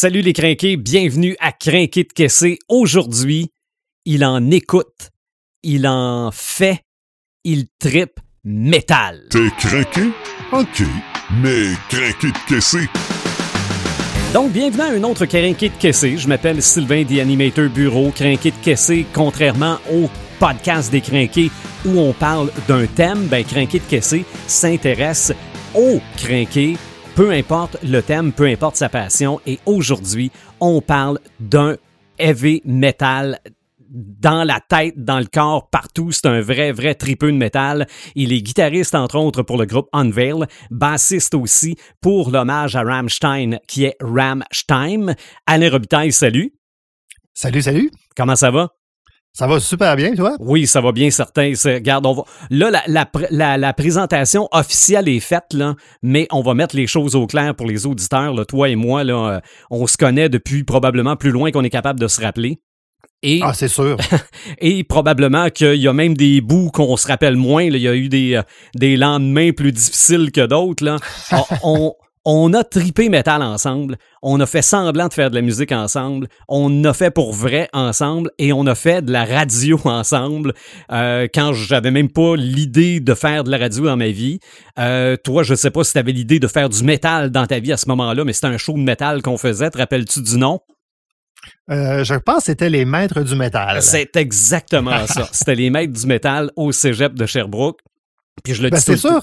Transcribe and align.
Salut 0.00 0.20
les 0.20 0.32
crinqués, 0.32 0.76
bienvenue 0.76 1.34
à 1.40 1.50
Crinqué 1.50 2.04
de 2.04 2.12
Caissé. 2.12 2.60
Aujourd'hui, 2.68 3.50
il 4.04 4.24
en 4.24 4.48
écoute, 4.52 5.10
il 5.64 5.88
en 5.88 6.30
fait, 6.32 6.84
il 7.42 7.64
tripe 7.80 8.20
métal. 8.44 9.24
T'es 9.28 9.50
craqué? 9.58 10.02
Ok, 10.52 10.84
mais 11.42 11.72
craqué 11.88 12.28
de 12.28 12.48
caissé. 12.48 12.78
Donc, 14.32 14.52
bienvenue 14.52 14.82
à 14.82 14.90
un 14.90 15.02
autre 15.02 15.26
Crinqué 15.26 15.68
de 15.68 15.74
Caissé. 15.74 16.16
Je 16.16 16.28
m'appelle 16.28 16.62
Sylvain, 16.62 17.04
The 17.04 17.18
Animator 17.18 17.68
Bureau. 17.68 18.12
Crinqué 18.12 18.52
de 18.52 18.56
Caissé, 18.62 19.04
contrairement 19.12 19.78
au 19.90 20.08
podcast 20.38 20.92
des 20.92 21.00
Crinqués 21.00 21.50
où 21.84 21.98
on 21.98 22.12
parle 22.12 22.52
d'un 22.68 22.86
thème, 22.86 23.26
ben 23.26 23.42
Crinqué 23.42 23.80
de 23.80 23.84
Caissé 23.84 24.24
s'intéresse 24.46 25.32
aux 25.74 25.98
Crinqués 26.16 26.76
peu 27.18 27.32
importe 27.32 27.78
le 27.82 28.00
thème, 28.00 28.32
peu 28.32 28.46
importe 28.46 28.76
sa 28.76 28.88
passion. 28.88 29.40
Et 29.44 29.58
aujourd'hui, 29.66 30.30
on 30.60 30.80
parle 30.80 31.18
d'un 31.40 31.76
heavy 32.16 32.62
metal 32.64 33.40
dans 33.90 34.44
la 34.44 34.60
tête, 34.60 34.94
dans 35.02 35.18
le 35.18 35.24
corps, 35.24 35.68
partout. 35.68 36.12
C'est 36.12 36.26
un 36.26 36.40
vrai, 36.40 36.70
vrai 36.70 36.94
tripeux 36.94 37.32
de 37.32 37.36
métal. 37.36 37.88
Il 38.14 38.32
est 38.32 38.40
guitariste, 38.40 38.94
entre 38.94 39.18
autres, 39.18 39.42
pour 39.42 39.58
le 39.58 39.66
groupe 39.66 39.88
Unveil, 39.92 40.44
bassiste 40.70 41.34
aussi 41.34 41.74
pour 42.00 42.30
l'hommage 42.30 42.76
à 42.76 42.84
Rammstein, 42.84 43.58
qui 43.66 43.82
est 43.82 43.96
Rammstein. 44.00 45.16
Alain 45.44 45.70
Robitaille, 45.70 46.12
salut. 46.12 46.54
Salut, 47.34 47.62
salut. 47.62 47.90
Comment 48.14 48.36
ça 48.36 48.52
va? 48.52 48.77
Ça 49.32 49.46
va 49.46 49.60
super 49.60 49.94
bien, 49.94 50.14
toi? 50.14 50.34
Oui, 50.40 50.66
ça 50.66 50.80
va 50.80 50.90
bien, 50.90 51.10
certain. 51.10 51.52
Regarde, 51.64 52.06
on 52.06 52.12
va... 52.12 52.24
là, 52.50 52.82
la, 53.56 53.72
présentation 53.72 54.48
officielle 54.50 55.08
est 55.08 55.20
faite, 55.20 55.52
là, 55.52 55.76
mais 56.02 56.26
on 56.32 56.42
va 56.42 56.54
mettre 56.54 56.74
les 56.74 56.86
choses 56.86 57.14
au 57.14 57.26
clair 57.26 57.54
pour 57.54 57.66
les 57.66 57.86
auditeurs. 57.86 58.34
Là. 58.34 58.44
Toi 58.44 58.68
et 58.70 58.76
moi, 58.76 59.04
là, 59.04 59.14
euh, 59.14 59.40
on 59.70 59.86
se 59.86 59.96
connaît 59.96 60.28
depuis 60.28 60.64
probablement 60.64 61.14
plus 61.14 61.30
loin 61.30 61.52
qu'on 61.52 61.62
est 61.62 61.70
capable 61.70 62.00
de 62.00 62.08
se 62.08 62.20
rappeler. 62.20 62.60
Et, 63.22 63.40
ah, 63.42 63.52
c'est 63.52 63.68
sûr. 63.68 63.96
et 64.58 64.84
probablement 64.84 65.50
qu'il 65.50 65.76
y 65.76 65.88
a 65.88 65.92
même 65.92 66.16
des 66.16 66.40
bouts 66.40 66.70
qu'on 66.72 66.96
se 66.96 67.06
rappelle 67.06 67.36
moins. 67.36 67.64
Il 67.64 67.76
y 67.76 67.88
a 67.88 67.94
eu 67.94 68.08
des, 68.08 68.36
euh, 68.36 68.42
des 68.76 68.96
lendemains 68.96 69.52
plus 69.52 69.72
difficiles 69.72 70.30
que 70.32 70.46
d'autres. 70.46 70.84
Là. 70.84 70.96
on, 71.62 71.92
on 72.30 72.52
a 72.52 72.62
tripé 72.62 73.08
métal 73.08 73.42
ensemble, 73.42 73.96
on 74.20 74.38
a 74.38 74.44
fait 74.44 74.60
semblant 74.60 75.08
de 75.08 75.14
faire 75.14 75.30
de 75.30 75.34
la 75.34 75.40
musique 75.40 75.72
ensemble, 75.72 76.28
on 76.46 76.84
a 76.84 76.92
fait 76.92 77.10
pour 77.10 77.32
vrai 77.32 77.70
ensemble 77.72 78.30
et 78.38 78.52
on 78.52 78.66
a 78.66 78.74
fait 78.74 79.00
de 79.02 79.10
la 79.10 79.24
radio 79.24 79.80
ensemble 79.84 80.52
euh, 80.92 81.26
quand 81.32 81.54
j'avais 81.54 81.90
même 81.90 82.10
pas 82.10 82.36
l'idée 82.36 83.00
de 83.00 83.14
faire 83.14 83.44
de 83.44 83.50
la 83.50 83.56
radio 83.56 83.86
dans 83.86 83.96
ma 83.96 84.08
vie. 84.08 84.40
Euh, 84.78 85.16
toi, 85.16 85.42
je 85.42 85.54
sais 85.54 85.70
pas 85.70 85.84
si 85.84 85.92
tu 85.92 85.98
avais 85.98 86.12
l'idée 86.12 86.38
de 86.38 86.46
faire 86.48 86.68
du 86.68 86.84
métal 86.84 87.30
dans 87.30 87.46
ta 87.46 87.60
vie 87.60 87.72
à 87.72 87.78
ce 87.78 87.88
moment-là, 87.88 88.24
mais 88.24 88.34
c'était 88.34 88.48
un 88.48 88.58
show 88.58 88.74
de 88.74 88.82
métal 88.82 89.22
qu'on 89.22 89.38
faisait. 89.38 89.70
Te 89.70 89.78
rappelles-tu 89.78 90.20
du 90.20 90.36
nom? 90.36 90.60
Euh, 91.70 92.04
je 92.04 92.14
pense 92.14 92.40
que 92.40 92.44
c'était 92.44 92.68
les 92.68 92.84
maîtres 92.84 93.22
du 93.22 93.36
métal. 93.36 93.80
C'est 93.80 94.16
exactement 94.16 95.06
ça. 95.06 95.26
C'était 95.32 95.54
les 95.54 95.70
maîtres 95.70 95.98
du 95.98 96.06
métal 96.06 96.50
au 96.56 96.72
cégep 96.72 97.14
de 97.14 97.24
Sherbrooke. 97.24 97.78
Puis 98.44 98.52
je 98.52 98.62
le 98.62 98.68
ben, 98.68 98.76
dis 98.76 98.82
C'est 98.82 98.98
sûr 98.98 99.22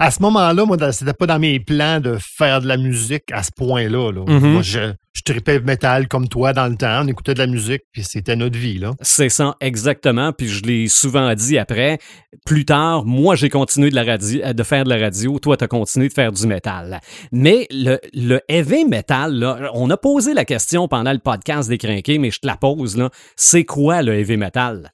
à 0.00 0.10
ce 0.10 0.22
moment-là, 0.22 0.64
moi, 0.64 0.92
c'était 0.92 1.12
pas 1.12 1.26
dans 1.26 1.38
mes 1.38 1.60
plans 1.60 2.00
de 2.00 2.16
faire 2.18 2.62
de 2.62 2.66
la 2.66 2.78
musique 2.78 3.24
à 3.32 3.42
ce 3.42 3.50
point-là. 3.54 4.10
Là. 4.10 4.24
Mm-hmm. 4.24 4.52
Moi, 4.52 4.62
je, 4.62 4.94
je 5.12 5.22
tripais 5.22 5.60
métal 5.60 6.08
comme 6.08 6.26
toi 6.26 6.54
dans 6.54 6.68
le 6.68 6.76
temps. 6.76 7.02
On 7.04 7.06
écoutait 7.06 7.34
de 7.34 7.38
la 7.38 7.46
musique, 7.46 7.82
puis 7.92 8.02
c'était 8.02 8.34
notre 8.34 8.58
vie. 8.58 8.78
là. 8.78 8.94
C'est 9.02 9.28
ça, 9.28 9.56
exactement. 9.60 10.32
Puis 10.32 10.48
je 10.48 10.62
l'ai 10.62 10.88
souvent 10.88 11.34
dit 11.34 11.58
après. 11.58 11.98
Plus 12.46 12.64
tard, 12.64 13.04
moi, 13.04 13.34
j'ai 13.36 13.50
continué 13.50 13.90
de, 13.90 13.94
la 13.94 14.04
radio, 14.04 14.52
de 14.54 14.62
faire 14.62 14.84
de 14.84 14.88
la 14.88 14.96
radio. 14.96 15.38
Toi, 15.38 15.58
tu 15.58 15.64
as 15.64 15.68
continué 15.68 16.08
de 16.08 16.14
faire 16.14 16.32
du 16.32 16.46
métal. 16.46 17.00
Mais 17.30 17.66
le, 17.70 17.98
le 18.14 18.40
heavy 18.48 18.86
metal, 18.86 19.34
là, 19.34 19.70
on 19.74 19.90
a 19.90 19.98
posé 19.98 20.32
la 20.32 20.46
question 20.46 20.88
pendant 20.88 21.12
le 21.12 21.18
podcast 21.18 21.68
des 21.68 21.76
Crinqués, 21.76 22.16
mais 22.16 22.30
je 22.30 22.38
te 22.38 22.46
la 22.46 22.56
pose. 22.56 22.96
là. 22.96 23.10
C'est 23.36 23.64
quoi 23.64 24.00
le 24.00 24.14
heavy 24.14 24.38
metal? 24.38 24.90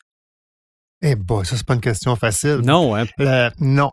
Eh 1.09 1.15
ben, 1.15 1.45
ça, 1.45 1.57
c'est 1.57 1.65
pas 1.65 1.75
une 1.75 1.81
question 1.81 2.17
facile. 2.17 2.63
Non, 2.65 2.97
hein? 2.97 3.05
non. 3.61 3.93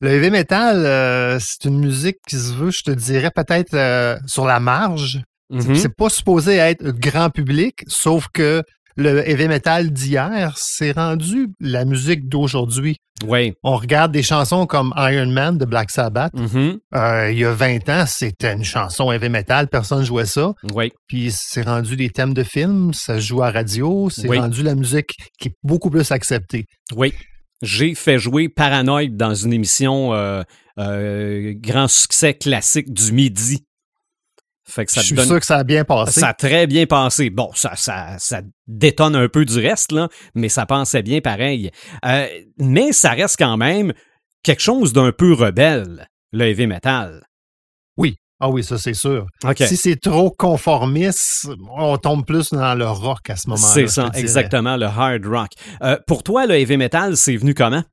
Le 0.00 0.10
heavy 0.10 0.30
metal, 0.30 0.86
euh, 0.86 1.38
c'est 1.38 1.66
une 1.66 1.78
musique 1.78 2.16
qui 2.26 2.36
se 2.36 2.54
veut, 2.54 2.70
je 2.70 2.82
te 2.82 2.90
dirais, 2.90 3.30
peut-être 3.30 3.74
euh, 3.74 4.16
sur 4.26 4.46
la 4.46 4.60
marge. 4.60 5.20
Mm-hmm. 5.52 5.74
C'est 5.74 5.94
pas 5.94 6.08
supposé 6.08 6.56
être 6.56 6.82
grand 6.82 7.28
public, 7.28 7.84
sauf 7.86 8.28
que 8.32 8.62
le 8.96 9.28
heavy 9.28 9.48
metal 9.48 9.90
d'hier, 9.90 10.54
s'est 10.56 10.92
rendu 10.92 11.48
la 11.60 11.84
musique 11.84 12.28
d'aujourd'hui. 12.28 12.96
Oui. 13.26 13.54
On 13.62 13.76
regarde 13.76 14.12
des 14.12 14.22
chansons 14.22 14.66
comme 14.66 14.92
Iron 14.96 15.26
Man 15.26 15.56
de 15.56 15.64
Black 15.64 15.90
Sabbath. 15.90 16.34
Mm-hmm. 16.34 16.78
Euh, 16.94 17.30
il 17.30 17.38
y 17.38 17.44
a 17.44 17.52
20 17.52 17.88
ans, 17.88 18.04
c'était 18.06 18.52
une 18.52 18.64
chanson 18.64 19.12
heavy 19.12 19.28
metal, 19.28 19.68
personne 19.68 20.04
jouait 20.04 20.26
ça. 20.26 20.52
Oui. 20.74 20.92
Puis 21.06 21.30
c'est 21.32 21.62
rendu 21.62 21.96
des 21.96 22.10
thèmes 22.10 22.34
de 22.34 22.42
films, 22.42 22.92
ça 22.92 23.18
joue 23.18 23.42
à 23.42 23.50
radio, 23.50 24.10
c'est 24.10 24.28
rendu 24.28 24.62
la 24.62 24.74
musique 24.74 25.14
qui 25.38 25.48
est 25.48 25.54
beaucoup 25.62 25.90
plus 25.90 26.10
acceptée. 26.10 26.66
Oui. 26.96 27.12
J'ai 27.62 27.94
fait 27.94 28.18
jouer 28.18 28.48
Paranoid 28.48 29.08
dans 29.10 29.34
une 29.34 29.52
émission 29.52 30.12
euh, 30.12 30.42
euh, 30.78 31.54
grand 31.56 31.88
succès 31.88 32.34
classique 32.34 32.92
du 32.92 33.12
midi 33.12 33.64
fait 34.66 34.86
que 34.86 34.92
ça 34.92 35.02
Je 35.02 35.06
suis 35.06 35.26
sûr 35.26 35.40
que 35.40 35.46
ça 35.46 35.58
a 35.58 35.64
bien 35.64 35.84
passé. 35.84 36.20
Ça 36.20 36.28
a 36.28 36.34
très 36.34 36.66
bien 36.66 36.86
passé. 36.86 37.30
Bon, 37.30 37.50
ça, 37.54 37.76
ça, 37.76 38.16
ça 38.18 38.40
détonne 38.66 39.14
un 39.14 39.28
peu 39.28 39.44
du 39.44 39.58
reste, 39.58 39.92
là, 39.92 40.08
mais 40.34 40.48
ça 40.48 40.64
pensait 40.66 41.02
bien 41.02 41.20
pareil. 41.20 41.70
Euh, 42.04 42.26
mais 42.58 42.92
ça 42.92 43.10
reste 43.10 43.36
quand 43.38 43.56
même 43.56 43.92
quelque 44.42 44.62
chose 44.62 44.92
d'un 44.92 45.12
peu 45.12 45.34
rebelle, 45.34 46.08
le 46.32 46.46
heavy 46.46 46.66
metal. 46.66 47.26
Oui. 47.96 48.16
Ah 48.40 48.48
oui, 48.50 48.64
ça 48.64 48.78
c'est 48.78 48.94
sûr. 48.94 49.26
Si 49.58 49.76
c'est 49.76 50.00
trop 50.00 50.30
conformiste, 50.30 51.48
on 51.76 51.96
tombe 51.98 52.26
plus 52.26 52.50
dans 52.50 52.74
le 52.74 52.86
rock 52.86 53.30
à 53.30 53.36
ce 53.36 53.48
moment-là. 53.48 53.72
C'est 53.72 53.86
ça, 53.86 54.10
exactement, 54.14 54.76
le 54.76 54.86
hard 54.86 55.24
rock. 55.24 55.50
Euh, 55.82 55.98
pour 56.06 56.22
toi, 56.22 56.46
le 56.46 56.54
heavy 56.54 56.76
metal, 56.76 57.16
c'est 57.16 57.36
venu 57.36 57.54
comment? 57.54 57.84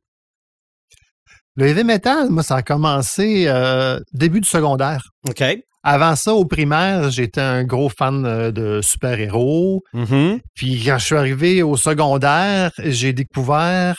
Le 1.55 1.67
heavy 1.67 1.83
metal, 1.83 2.29
moi, 2.29 2.43
ça 2.43 2.55
a 2.55 2.63
commencé 2.63 3.45
euh, 3.47 3.99
début 4.13 4.41
du 4.41 4.47
secondaire. 4.47 5.11
OK. 5.29 5.43
Avant 5.83 6.15
ça, 6.15 6.33
au 6.33 6.45
primaire, 6.45 7.09
j'étais 7.09 7.41
un 7.41 7.63
gros 7.63 7.89
fan 7.89 8.25
euh, 8.25 8.51
de 8.51 8.81
super-héros. 8.83 9.81
Mm-hmm. 9.95 10.39
Puis 10.53 10.83
quand 10.85 10.99
je 10.99 11.05
suis 11.05 11.15
arrivé 11.15 11.63
au 11.63 11.75
secondaire, 11.75 12.71
j'ai 12.77 13.13
découvert 13.13 13.97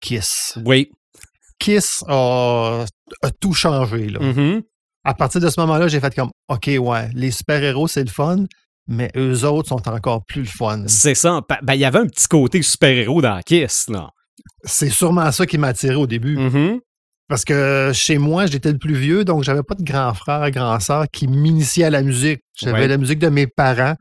Kiss. 0.00 0.58
Oui. 0.64 0.90
Kiss 1.58 2.02
a, 2.08 2.84
tout 3.40 3.52
changé. 3.52 4.08
Là. 4.08 4.20
Mm-hmm. 4.20 4.62
À 5.04 5.14
partir 5.14 5.40
de 5.40 5.48
ce 5.50 5.60
moment-là, 5.60 5.88
j'ai 5.88 6.00
fait 6.00 6.14
comme 6.14 6.30
OK, 6.48 6.70
ouais, 6.78 7.10
les 7.14 7.30
super-héros, 7.30 7.88
c'est 7.88 8.04
le 8.04 8.10
fun, 8.10 8.44
mais 8.86 9.10
eux 9.16 9.44
autres 9.44 9.68
sont 9.68 9.88
encore 9.88 10.24
plus 10.24 10.42
le 10.42 10.48
fun. 10.48 10.84
C'est 10.86 11.14
ça. 11.14 11.42
Ben, 11.62 11.74
il 11.74 11.80
y 11.80 11.84
avait 11.84 11.98
un 11.98 12.06
petit 12.06 12.26
côté 12.26 12.62
super-héros 12.62 13.20
dans 13.20 13.40
Kiss, 13.40 13.88
là. 13.88 14.10
C'est 14.64 14.90
sûrement 14.90 15.30
ça 15.30 15.46
qui 15.46 15.58
m'a 15.58 15.68
attiré 15.68 15.94
au 15.94 16.06
début. 16.06 16.36
Mm-hmm. 16.36 16.80
Parce 17.28 17.44
que 17.44 17.90
chez 17.92 18.16
moi, 18.16 18.46
j'étais 18.46 18.72
le 18.72 18.78
plus 18.78 18.94
vieux, 18.94 19.24
donc 19.24 19.44
j'avais 19.44 19.62
pas 19.62 19.74
de 19.74 19.84
grand 19.84 20.14
frère, 20.14 20.50
grand 20.50 20.80
sœur 20.80 21.06
qui 21.12 21.28
m'initiait 21.28 21.84
à 21.84 21.90
la 21.90 22.02
musique. 22.02 22.40
J'avais 22.58 22.88
la 22.88 22.96
musique 22.96 23.18
de 23.18 23.28
mes 23.28 23.46
parents. 23.46 23.94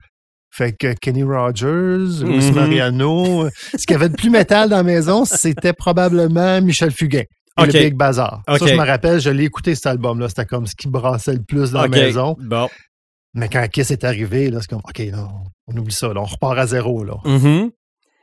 Fait 0.49 0.71
que 0.73 0.93
Kenny 0.93 1.23
Rogers, 1.23 2.23
Luis 2.23 2.39
mm-hmm. 2.39 2.53
Mariano. 2.53 3.49
ce 3.49 3.85
qu'il 3.85 3.91
y 3.91 3.95
avait 3.95 4.09
de 4.09 4.15
plus 4.15 4.29
métal 4.29 4.69
dans 4.69 4.77
la 4.77 4.83
maison, 4.83 5.25
c'était 5.25 5.73
probablement 5.73 6.61
Michel 6.61 6.91
Fugain. 6.91 7.23
Et 7.59 7.65
le 7.65 7.71
Big 7.71 7.95
Bazar. 7.95 8.43
Ça, 8.47 8.65
je 8.65 8.73
me 8.73 8.85
rappelle, 8.85 9.19
je 9.19 9.29
l'ai 9.29 9.43
écouté 9.43 9.75
cet 9.75 9.87
album-là. 9.87 10.29
C'était 10.29 10.45
comme 10.45 10.65
ce 10.65 10.75
qui 10.75 10.87
brassait 10.87 11.33
le 11.33 11.43
plus 11.43 11.71
dans 11.71 11.81
la 11.81 11.87
maison. 11.87 12.35
Bon. 12.39 12.69
Mais 13.33 13.49
quand 13.49 13.67
Kiss 13.67 13.91
est 13.91 14.03
arrivé, 14.03 14.49
là, 14.49 14.59
c'est 14.61 14.69
comme, 14.69 14.81
OK, 14.87 15.01
on 15.67 15.77
oublie 15.77 15.93
ça, 15.93 16.11
on 16.15 16.23
repart 16.23 16.57
à 16.57 16.65
zéro. 16.65 17.03
Là. 17.03 17.15
Mm-hmm. 17.25 17.71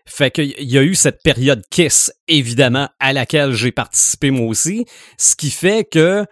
Fait 0.06 0.30
qu'il 0.30 0.54
y 0.58 0.76
a 0.76 0.82
eu 0.82 0.94
cette 0.94 1.22
période 1.22 1.62
Kiss, 1.70 2.12
évidemment, 2.28 2.88
à 3.00 3.12
laquelle 3.12 3.52
j'ai 3.52 3.72
participé 3.72 4.30
moi 4.30 4.46
aussi, 4.46 4.84
ce 5.18 5.34
qui 5.34 5.50
fait 5.50 5.84
que 5.84 6.26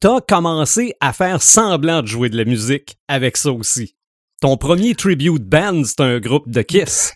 t'as 0.00 0.20
commencé 0.20 0.94
à 1.00 1.12
faire 1.12 1.40
semblant 1.40 2.02
de 2.02 2.08
jouer 2.08 2.28
de 2.28 2.36
la 2.36 2.44
musique 2.44 2.98
avec 3.08 3.36
ça 3.36 3.52
aussi. 3.52 3.94
Ton 4.40 4.56
premier 4.56 4.94
tribute 4.94 5.42
band, 5.42 5.84
c'est 5.84 6.00
un 6.00 6.18
groupe 6.18 6.50
de 6.50 6.60
Kiss. 6.60 7.14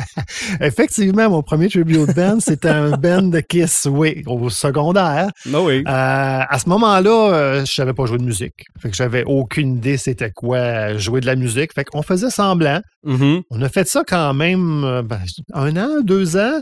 Effectivement, 0.60 1.28
mon 1.28 1.42
premier 1.42 1.68
tribute 1.68 2.14
band, 2.14 2.38
c'était 2.38 2.68
un 2.68 2.90
band 2.96 3.22
de 3.22 3.40
Kiss, 3.40 3.88
oui, 3.90 4.22
au 4.26 4.50
secondaire. 4.50 5.30
Ah 5.52 5.60
oui. 5.60 5.78
Euh, 5.80 5.82
à 5.86 6.58
ce 6.58 6.68
moment-là, 6.68 7.32
euh, 7.34 7.64
je 7.64 7.72
savais 7.72 7.92
pas 7.92 8.06
jouer 8.06 8.18
de 8.18 8.24
musique. 8.24 8.66
Fait 8.80 8.90
que 8.90 8.96
j'avais 8.96 9.24
aucune 9.24 9.76
idée 9.76 9.96
c'était 9.96 10.30
quoi 10.30 10.96
jouer 10.96 11.20
de 11.20 11.26
la 11.26 11.34
musique. 11.34 11.72
Fait 11.74 11.84
qu'on 11.84 12.02
faisait 12.02 12.30
semblant. 12.30 12.80
Mm-hmm. 13.04 13.42
On 13.50 13.62
a 13.62 13.68
fait 13.68 13.88
ça 13.88 14.04
quand 14.06 14.34
même 14.34 14.84
euh, 14.84 15.02
ben, 15.02 15.20
un 15.54 15.76
an, 15.76 16.00
deux 16.02 16.36
ans. 16.36 16.60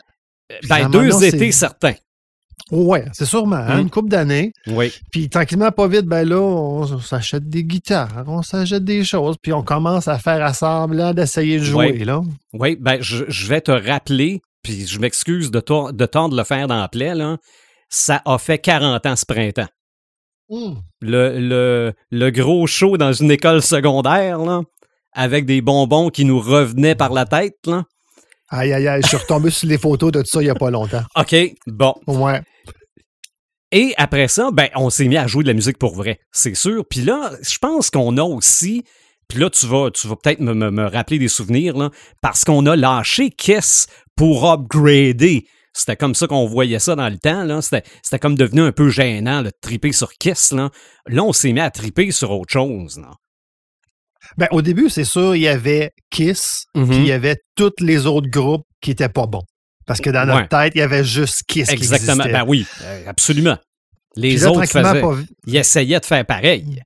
Ben, 0.68 0.88
deux 0.88 1.24
étés 1.24 1.52
certains. 1.52 1.94
Oui, 2.70 2.98
c'est 3.12 3.24
sûrement, 3.24 3.56
hein, 3.56 3.78
hmm. 3.78 3.82
une 3.82 3.90
couple 3.90 4.08
d'années. 4.08 4.52
Oui. 4.66 4.92
Puis 5.10 5.28
tranquillement, 5.28 5.70
pas 5.70 5.88
vite, 5.88 6.04
ben 6.04 6.28
là, 6.28 6.40
on, 6.40 6.98
s'achète 7.00 7.48
des 7.48 7.64
guitares, 7.64 8.24
on 8.26 8.42
s'achète 8.42 8.84
des 8.84 9.04
choses, 9.04 9.36
puis 9.40 9.52
on 9.52 9.62
commence 9.62 10.08
à 10.08 10.18
faire 10.18 10.44
assemblant, 10.44 11.14
d'essayer 11.14 11.58
de 11.58 11.64
jouer, 11.64 12.04
là. 12.04 12.20
Oui, 12.52 12.76
ben 12.78 12.98
je, 13.00 13.46
vais 13.46 13.60
te 13.60 13.70
rappeler, 13.70 14.42
puis 14.62 14.86
je 14.86 14.98
m'excuse 14.98 15.50
de, 15.50 15.60
de 15.92 16.06
temps 16.06 16.28
de 16.28 16.36
le 16.36 16.44
faire 16.44 16.68
dans 16.68 16.80
la 16.80 16.88
plaie, 16.88 17.14
là. 17.14 17.38
Ça 17.88 18.20
a 18.26 18.36
fait 18.36 18.58
40 18.58 19.06
ans 19.06 19.16
ce 19.16 19.24
printemps. 19.24 19.68
Hum. 20.50 20.76
Le, 21.00 21.38
le, 21.38 21.92
le 22.10 22.30
gros 22.30 22.66
show 22.66 22.98
dans 22.98 23.12
une 23.12 23.30
école 23.30 23.62
secondaire, 23.62 24.38
là, 24.38 24.62
avec 25.12 25.46
des 25.46 25.62
bonbons 25.62 26.10
qui 26.10 26.24
nous 26.26 26.38
revenaient 26.38 26.94
par 26.94 27.12
la 27.12 27.24
tête, 27.24 27.56
là. 27.66 27.84
Aïe, 28.50 28.72
aïe, 28.72 28.88
aïe, 28.88 29.02
je 29.02 29.08
suis 29.08 29.16
retombé 29.16 29.50
sur 29.50 29.68
les 29.68 29.78
photos 29.78 30.10
de 30.12 30.20
tout 30.22 30.28
ça 30.28 30.40
il 30.40 30.44
n'y 30.44 30.50
a 30.50 30.54
pas 30.54 30.70
longtemps. 30.70 31.02
OK, 31.16 31.34
bon. 31.66 31.94
Ouais. 32.06 32.40
Et 33.70 33.92
après 33.98 34.28
ça, 34.28 34.50
ben, 34.50 34.68
on 34.74 34.88
s'est 34.88 35.08
mis 35.08 35.18
à 35.18 35.26
jouer 35.26 35.42
de 35.44 35.48
la 35.48 35.54
musique 35.54 35.78
pour 35.78 35.94
vrai, 35.94 36.18
c'est 36.32 36.54
sûr. 36.54 36.84
Puis 36.88 37.00
là, 37.02 37.32
je 37.42 37.58
pense 37.58 37.90
qu'on 37.90 38.16
a 38.16 38.22
aussi, 38.22 38.84
puis 39.28 39.38
là, 39.38 39.50
tu 39.50 39.66
vas, 39.66 39.90
tu 39.90 40.08
vas 40.08 40.16
peut-être 40.16 40.40
me, 40.40 40.54
me- 40.54 40.70
me 40.70 40.86
rappeler 40.86 41.18
des 41.18 41.28
souvenirs, 41.28 41.76
là, 41.76 41.90
parce 42.22 42.44
qu'on 42.44 42.64
a 42.64 42.74
lâché 42.76 43.30
Kiss 43.30 43.86
pour 44.16 44.50
upgrader. 44.50 45.44
C'était 45.74 45.96
comme 45.96 46.14
ça 46.14 46.26
qu'on 46.26 46.46
voyait 46.46 46.78
ça 46.78 46.96
dans 46.96 47.08
le 47.08 47.18
temps. 47.18 47.44
Là. 47.44 47.60
C'était, 47.62 47.84
c'était 48.02 48.18
comme 48.18 48.34
devenu 48.34 48.62
un 48.62 48.72
peu 48.72 48.88
gênant 48.88 49.42
là, 49.42 49.50
de 49.50 49.56
triper 49.60 49.92
sur 49.92 50.12
Kiss. 50.14 50.52
Là, 50.52 50.70
là 51.06 51.22
on 51.22 51.32
s'est 51.32 51.52
mis 51.52 51.60
à 51.60 51.70
triper 51.70 52.10
sur 52.10 52.32
autre 52.32 52.52
chose. 52.52 52.98
Là. 52.98 53.10
Ben, 54.36 54.46
au 54.50 54.62
début, 54.62 54.90
c'est 54.90 55.04
sûr, 55.04 55.34
il 55.34 55.42
y 55.42 55.48
avait 55.48 55.90
Kiss, 56.10 56.64
puis 56.74 56.84
il 56.96 57.06
y 57.06 57.12
avait 57.12 57.36
tous 57.56 57.72
les 57.80 58.06
autres 58.06 58.28
groupes 58.28 58.66
qui 58.80 58.90
étaient 58.90 59.08
pas 59.08 59.26
bons. 59.26 59.42
Parce 59.86 60.00
que 60.00 60.10
dans 60.10 60.26
notre 60.26 60.40
Ouais. 60.40 60.48
tête, 60.48 60.72
il 60.74 60.78
y 60.78 60.82
avait 60.82 61.04
juste 61.04 61.42
Kiss 61.48 61.70
Exactement. 61.70 62.24
qui 62.24 62.28
existait. 62.28 62.32
Ben 62.32 62.44
oui, 62.46 62.66
euh, 62.82 63.02
absolument. 63.06 63.56
Les 64.16 64.36
là, 64.36 64.50
autres 64.50 64.66
faisaient, 64.66 65.00
pas 65.00 65.14
ils 65.46 65.56
essayaient 65.56 66.00
de 66.00 66.04
faire 66.04 66.24
pareil. 66.26 66.82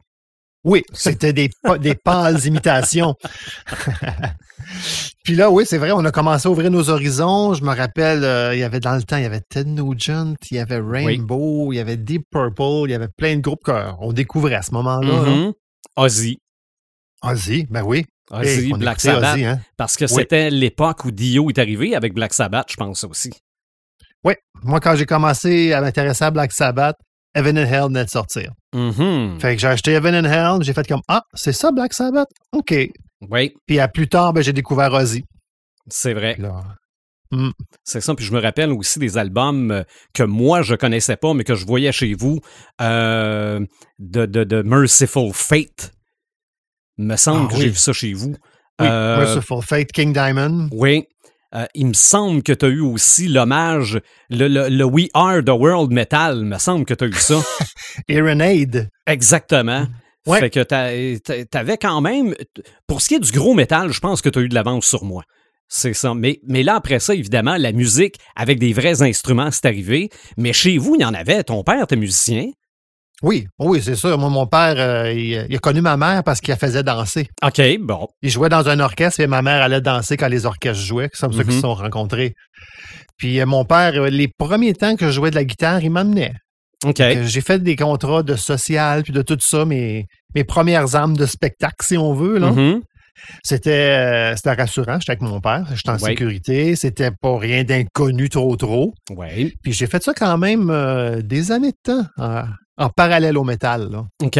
Oui, 0.64 0.82
c'était 0.92 1.32
des, 1.32 1.50
des 1.80 1.94
pâles 1.96 2.38
imitations. 2.46 3.16
Puis 5.24 5.34
là, 5.34 5.50
oui, 5.50 5.64
c'est 5.66 5.78
vrai, 5.78 5.90
on 5.92 6.04
a 6.04 6.10
commencé 6.10 6.46
à 6.46 6.50
ouvrir 6.50 6.70
nos 6.70 6.88
horizons. 6.90 7.54
Je 7.54 7.62
me 7.64 7.74
rappelle, 7.74 8.22
euh, 8.24 8.54
il 8.54 8.60
y 8.60 8.62
avait 8.62 8.80
dans 8.80 8.94
le 8.94 9.02
temps, 9.02 9.16
il 9.16 9.22
y 9.24 9.26
avait 9.26 9.40
Ted 9.40 9.68
Nugent, 9.68 10.36
il 10.50 10.56
y 10.56 10.60
avait 10.60 10.80
Rainbow, 10.80 11.72
il 11.72 11.76
y 11.76 11.80
avait 11.80 11.96
Deep 11.96 12.24
Purple, 12.30 12.84
il 12.86 12.90
y 12.90 12.94
avait 12.94 13.08
plein 13.08 13.36
de 13.36 13.40
groupes 13.40 13.62
qu'on 13.64 14.12
découvrait 14.12 14.54
à 14.54 14.62
ce 14.62 14.72
moment-là. 14.72 15.08
là. 15.22 15.30
Mhm. 15.30 15.52
Ozzy. 15.96 16.38
Ozzy, 17.22 17.66
ben 17.70 17.82
oui. 17.82 18.04
Ozzy, 18.30 18.66
Hey, 18.66 18.72
Black 18.72 19.00
Sabbath. 19.00 19.34
Ozzy, 19.34 19.44
hein? 19.44 19.60
Parce 19.76 19.96
que 19.96 20.04
Oui. 20.04 20.10
c'était 20.14 20.50
l'époque 20.50 21.04
où 21.04 21.10
Dio 21.10 21.48
est 21.50 21.58
arrivé 21.58 21.94
avec 21.94 22.14
Black 22.14 22.32
Sabbath, 22.32 22.66
je 22.70 22.76
pense 22.76 23.04
aussi. 23.04 23.30
Oui, 24.24 24.34
moi, 24.62 24.80
quand 24.80 24.94
j'ai 24.96 25.06
commencé 25.06 25.72
à 25.72 25.80
m'intéresser 25.80 26.24
à 26.24 26.30
Black 26.30 26.52
Sabbath, 26.52 26.96
Heaven 27.34 27.58
and 27.58 27.62
Hell 27.66 27.84
venait 27.88 28.04
de 28.04 28.10
sortir. 28.10 28.52
Mhm. 28.74 29.38
Fait 29.40 29.54
que 29.56 29.60
j'ai 29.60 29.66
acheté 29.68 29.92
Heaven 29.92 30.14
and 30.14 30.28
Hell, 30.30 30.62
j'ai 30.64 30.72
fait 30.72 30.86
comme 30.86 31.00
Ah, 31.08 31.22
c'est 31.34 31.52
ça 31.52 31.72
Black 31.72 31.92
Sabbath? 31.92 32.28
OK. 32.52 32.74
Oui, 33.30 33.54
Puis 33.66 33.78
à 33.80 33.88
plus 33.88 34.08
tard, 34.08 34.32
ben, 34.32 34.42
j'ai 34.42 34.52
découvert 34.52 34.92
Ozzy. 34.92 35.24
c'est 35.88 36.12
vrai. 36.14 36.36
Là, 36.38 36.60
C'est 37.84 38.00
ça. 38.02 38.14
Puis 38.14 38.24
je 38.26 38.32
me 38.32 38.40
rappelle 38.40 38.70
aussi 38.72 38.98
des 38.98 39.16
albums 39.16 39.70
euh, 39.70 39.82
que 40.12 40.22
moi, 40.22 40.60
je 40.62 40.74
connaissais 40.74 41.16
pas, 41.16 41.32
mais 41.34 41.44
que 41.44 41.54
je 41.54 41.64
voyais 41.64 41.90
chez 41.92 42.12
vous, 42.14 42.40
euh, 42.82 43.60
de, 43.98 44.26
de, 44.26 44.44
de 44.44 44.62
Merciful 44.62 45.32
Fate. 45.32 45.92
Me 46.98 47.16
semble 47.16 47.46
Ah 47.46 47.48
que 47.50 47.54
oui. 47.56 47.62
j'ai 47.62 47.68
vu 47.70 47.76
ça 47.76 47.92
chez 47.92 48.12
vous. 48.12 48.34
oui, 48.80 48.86
Euh, 48.86 49.18
Merciful 49.18 49.62
Fate, 49.62 49.92
King 49.92 50.12
Diamond. 50.12 50.68
Oui. 50.72 51.04
Euh, 51.54 51.66
il 51.74 51.86
me 51.88 51.92
semble 51.92 52.42
que 52.42 52.52
tu 52.52 52.64
as 52.64 52.68
eu 52.68 52.80
aussi 52.80 53.28
l'hommage, 53.28 54.00
le, 54.30 54.48
le, 54.48 54.68
le 54.70 54.84
We 54.84 55.08
Are 55.12 55.42
the 55.44 55.50
World 55.50 55.92
Metal, 55.92 56.42
me 56.44 56.56
semble 56.58 56.86
que 56.86 56.94
tu 56.94 57.04
as 57.04 57.08
eu 57.08 57.12
ça. 57.12 57.42
Iron 58.08 58.40
Aid. 58.40 58.88
Exactement. 59.06 59.86
Ouais. 60.26 60.38
Fait 60.40 60.50
que 60.50 60.60
t'a- 60.60 60.90
t'a- 61.22 61.44
t'avais 61.44 61.76
quand 61.76 62.00
même. 62.00 62.34
Pour 62.86 63.02
ce 63.02 63.08
qui 63.08 63.14
est 63.16 63.20
du 63.20 63.32
gros 63.32 63.52
métal, 63.54 63.92
je 63.92 64.00
pense 64.00 64.22
que 64.22 64.28
tu 64.30 64.38
as 64.38 64.42
eu 64.42 64.48
de 64.48 64.54
l'avance 64.54 64.86
sur 64.86 65.04
moi. 65.04 65.24
C'est 65.68 65.94
ça. 65.94 66.14
Mais, 66.14 66.38
mais 66.46 66.62
là, 66.62 66.76
après 66.76 67.00
ça, 67.00 67.14
évidemment, 67.14 67.56
la 67.58 67.72
musique 67.72 68.16
avec 68.36 68.58
des 68.58 68.72
vrais 68.72 69.02
instruments, 69.02 69.50
c'est 69.50 69.66
arrivé. 69.66 70.08
Mais 70.38 70.52
chez 70.52 70.78
vous, 70.78 70.94
il 70.94 71.02
y 71.02 71.04
en 71.04 71.12
avait. 71.14 71.42
Ton 71.44 71.62
père 71.64 71.82
était 71.82 71.96
musicien. 71.96 72.46
Oui, 73.22 73.46
oui, 73.60 73.80
c'est 73.82 73.94
sûr. 73.94 74.18
Moi, 74.18 74.28
mon 74.30 74.46
père, 74.46 74.74
euh, 74.78 75.12
il, 75.12 75.46
il 75.48 75.54
a 75.56 75.58
connu 75.58 75.80
ma 75.80 75.96
mère 75.96 76.24
parce 76.24 76.40
qu'il 76.40 76.50
la 76.52 76.56
faisait 76.58 76.82
danser. 76.82 77.28
OK, 77.44 77.60
bon. 77.80 78.08
Il 78.22 78.30
jouait 78.30 78.48
dans 78.48 78.68
un 78.68 78.80
orchestre 78.80 79.20
et 79.20 79.26
ma 79.26 79.42
mère 79.42 79.62
allait 79.62 79.80
danser 79.80 80.16
quand 80.16 80.28
les 80.28 80.44
orchestres 80.44 80.82
jouaient. 80.84 81.08
C'est 81.12 81.20
comme 81.26 81.32
ça 81.32 81.44
qu'ils 81.44 81.52
se 81.52 81.60
sont 81.60 81.74
rencontrés. 81.74 82.34
Puis 83.18 83.40
euh, 83.40 83.46
mon 83.46 83.64
père, 83.64 83.92
euh, 83.94 84.08
les 84.10 84.28
premiers 84.36 84.74
temps 84.74 84.96
que 84.96 85.06
je 85.06 85.12
jouais 85.12 85.30
de 85.30 85.36
la 85.36 85.44
guitare, 85.44 85.82
il 85.84 85.90
m'amenait. 85.90 86.32
OK. 86.84 87.00
J'ai 87.24 87.40
fait 87.40 87.62
des 87.62 87.76
contrats 87.76 88.24
de 88.24 88.34
social 88.34 89.04
puis 89.04 89.12
de 89.12 89.22
tout 89.22 89.38
ça, 89.40 89.64
mes, 89.64 90.06
mes 90.34 90.42
premières 90.42 90.96
armes 90.96 91.16
de 91.16 91.26
spectacle, 91.26 91.76
si 91.82 91.96
on 91.96 92.12
veut. 92.14 92.38
là. 92.38 92.50
Mhm. 92.50 92.80
C'était 93.44 93.70
euh, 93.70 94.34
c'était 94.36 94.54
rassurant. 94.54 94.98
J'étais 94.98 95.12
avec 95.12 95.22
mon 95.22 95.40
père, 95.40 95.64
j'étais 95.74 95.90
en 95.90 95.98
Ouais. 95.98 96.10
sécurité. 96.10 96.74
C'était 96.74 97.10
pas 97.20 97.38
rien 97.38 97.62
d'inconnu 97.62 98.28
trop 98.30 98.56
trop. 98.56 98.94
Ouais. 99.10 99.52
Puis 99.62 99.72
j'ai 99.72 99.86
fait 99.86 100.02
ça 100.02 100.12
quand 100.12 100.38
même 100.38 100.70
euh, 100.70 101.20
des 101.22 101.52
années 101.52 101.70
de 101.70 101.92
temps 101.92 102.04
en, 102.18 102.42
en 102.78 102.88
parallèle 102.90 103.36
au 103.38 103.44
métal. 103.44 103.90
là. 103.90 104.04
OK. 104.22 104.38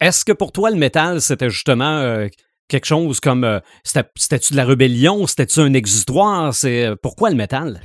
Est-ce 0.00 0.24
que 0.24 0.32
pour 0.32 0.52
toi, 0.52 0.70
le 0.70 0.76
métal, 0.76 1.20
c'était 1.22 1.48
justement 1.50 1.98
euh, 2.00 2.28
quelque 2.68 2.84
chose 2.86 3.18
comme. 3.20 3.44
euh, 3.44 3.60
c'était- 3.84 4.08
C'était-tu 4.16 4.52
de 4.52 4.56
la 4.58 4.64
rébellion? 4.66 5.26
C'était-tu 5.26 5.60
un 5.60 5.72
exutoire? 5.72 6.52
C'est 6.54 6.84
euh, 6.86 6.96
Pourquoi 7.00 7.30
le 7.30 7.36
métal? 7.36 7.80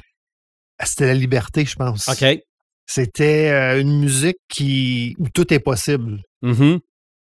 C'était 0.83 1.07
la 1.07 1.13
liberté, 1.13 1.63
je 1.65 1.75
pense. 1.75 2.07
OK. 2.09 2.25
C'était 2.87 3.49
euh, 3.51 3.79
une 3.79 3.99
musique 4.01 4.37
qui 4.49 5.15
où 5.19 5.29
tout 5.33 5.53
est 5.53 5.59
possible. 5.59 6.21
Mhm. 6.41 6.79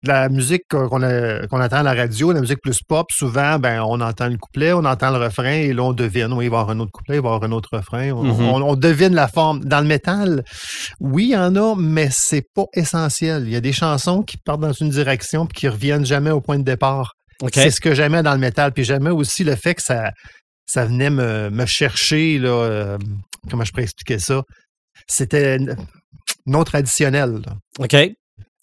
La 0.04 0.30
musique 0.30 0.62
qu'on 0.70 0.88
qu'on 0.88 1.04
a- 1.04 1.46
qu'on 1.48 1.62
entend 1.62 1.78
à 1.78 1.84
la 1.84 1.94
radio, 1.94 2.32
la 2.32 2.40
musique 2.40 2.62
plus 2.62 2.80
pop, 2.88 3.08
souvent, 3.12 3.60
ben, 3.60 3.82
on 3.82 4.00
entend 4.00 4.28
le 4.30 4.38
couplet, 4.38 4.72
on 4.72 4.86
entend 4.86 5.12
le 5.12 5.18
refrain 5.18 5.52
et 5.52 5.74
là, 5.74 5.84
on 5.84 5.92
devine. 5.92 6.32
Oui, 6.32 6.46
il 6.46 6.50
va 6.52 6.58
y 6.58 6.60
avoir 6.62 6.70
un 6.70 6.80
autre 6.80 6.92
couplet, 6.94 7.18
il 7.18 7.22
va 7.22 7.30
y 7.30 7.34
avoir 7.34 7.44
un 7.44 7.52
autre 7.52 7.70
refrain. 7.74 8.12
On, 8.12 8.24
Mhm. 8.24 8.42
on- 8.48 8.62
on 8.70 8.76
devine 8.78 9.14
la 9.14 9.28
forme. 9.28 9.60
Dans 9.66 9.82
le 9.82 9.88
métal, 9.88 10.44
oui, 11.02 11.26
il 11.26 11.30
y 11.32 11.38
en 11.38 11.54
a, 11.58 11.76
mais 11.78 12.08
c'est 12.12 12.46
pas 12.56 12.64
essentiel. 12.74 13.44
Il 13.46 13.52
y 13.52 13.58
a 13.58 13.62
des 13.62 13.74
chansons 13.74 14.22
qui 14.24 14.38
partent 14.38 14.62
dans 14.62 14.72
une 14.72 14.90
direction 14.90 15.46
puis 15.46 15.60
qui 15.60 15.68
reviennent 15.68 16.06
jamais 16.06 16.32
au 16.32 16.40
point 16.40 16.58
de 16.60 16.64
départ. 16.64 17.14
C'est 17.64 17.72
ce 17.72 17.82
que 17.82 17.94
j'aimais 17.94 18.24
dans 18.24 18.34
le 18.34 18.40
métal. 18.40 18.72
Puis 18.72 18.86
j'aimais 18.86 19.10
aussi 19.12 19.44
le 19.44 19.56
fait 19.58 19.76
que 19.76 19.82
ça, 19.82 20.12
ça 20.66 20.86
venait 20.86 21.10
me, 21.10 21.50
me 21.50 21.66
chercher, 21.66 22.38
là, 22.40 22.50
euh, 22.50 22.98
comment 23.50 23.66
je 23.66 23.72
pourrais 23.72 23.84
expliquer 23.84 24.20
ça? 24.20 24.44
C'était 25.08 25.58
non 26.46 26.64
traditionnel. 26.64 27.42
là. 27.46 27.54
OK. 27.80 27.96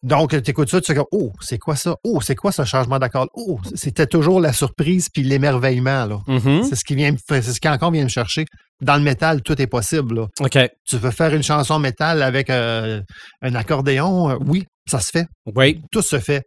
Donc, 0.06 0.31
tu 0.41 0.50
écoutes 0.50 0.70
ça, 0.70 0.81
tu 0.81 0.87
fais 0.87 0.94
comme, 0.94 1.06
oh, 1.11 1.32
c'est 1.41 1.58
quoi 1.58 1.75
ça? 1.75 1.97
Oh, 2.05 2.20
c'est 2.20 2.37
quoi 2.37 2.53
ce 2.53 2.64
changement 2.64 2.99
d'accord? 3.00 3.26
Oh, 3.35 3.58
c'était 3.75 4.06
toujours 4.06 4.41
la 4.41 4.53
surprise 4.53 5.08
puis 5.12 5.25
l'émerveillement. 5.25 6.06
là. 6.06 6.20
Mhm. 6.29 6.62
C'est 6.62 6.76
ce 6.76 6.85
qui 6.85 6.94
vient, 6.94 7.12
c'est 7.29 7.43
ce 7.43 7.58
qui 7.61 7.69
encore 7.69 7.91
vient 7.91 8.05
me 8.05 8.08
chercher. 8.08 8.44
Dans 8.81 8.97
le 8.97 9.03
métal, 9.03 9.43
tout 9.43 9.61
est 9.61 9.67
possible. 9.67 10.14
là. 10.14 10.29
Tu 10.87 10.97
veux 10.97 11.11
faire 11.11 11.35
une 11.35 11.43
chanson 11.43 11.79
métal 11.81 12.23
avec 12.23 12.50
euh, 12.50 13.00
un 13.43 13.55
accordéon? 13.56 14.31
euh, 14.31 14.37
oui, 14.47 14.64
ça 14.88 15.00
se 15.00 15.11
fait. 15.11 15.26
Oui. 15.55 15.81
Tout 15.91 16.03
se 16.03 16.20
fait. 16.20 16.44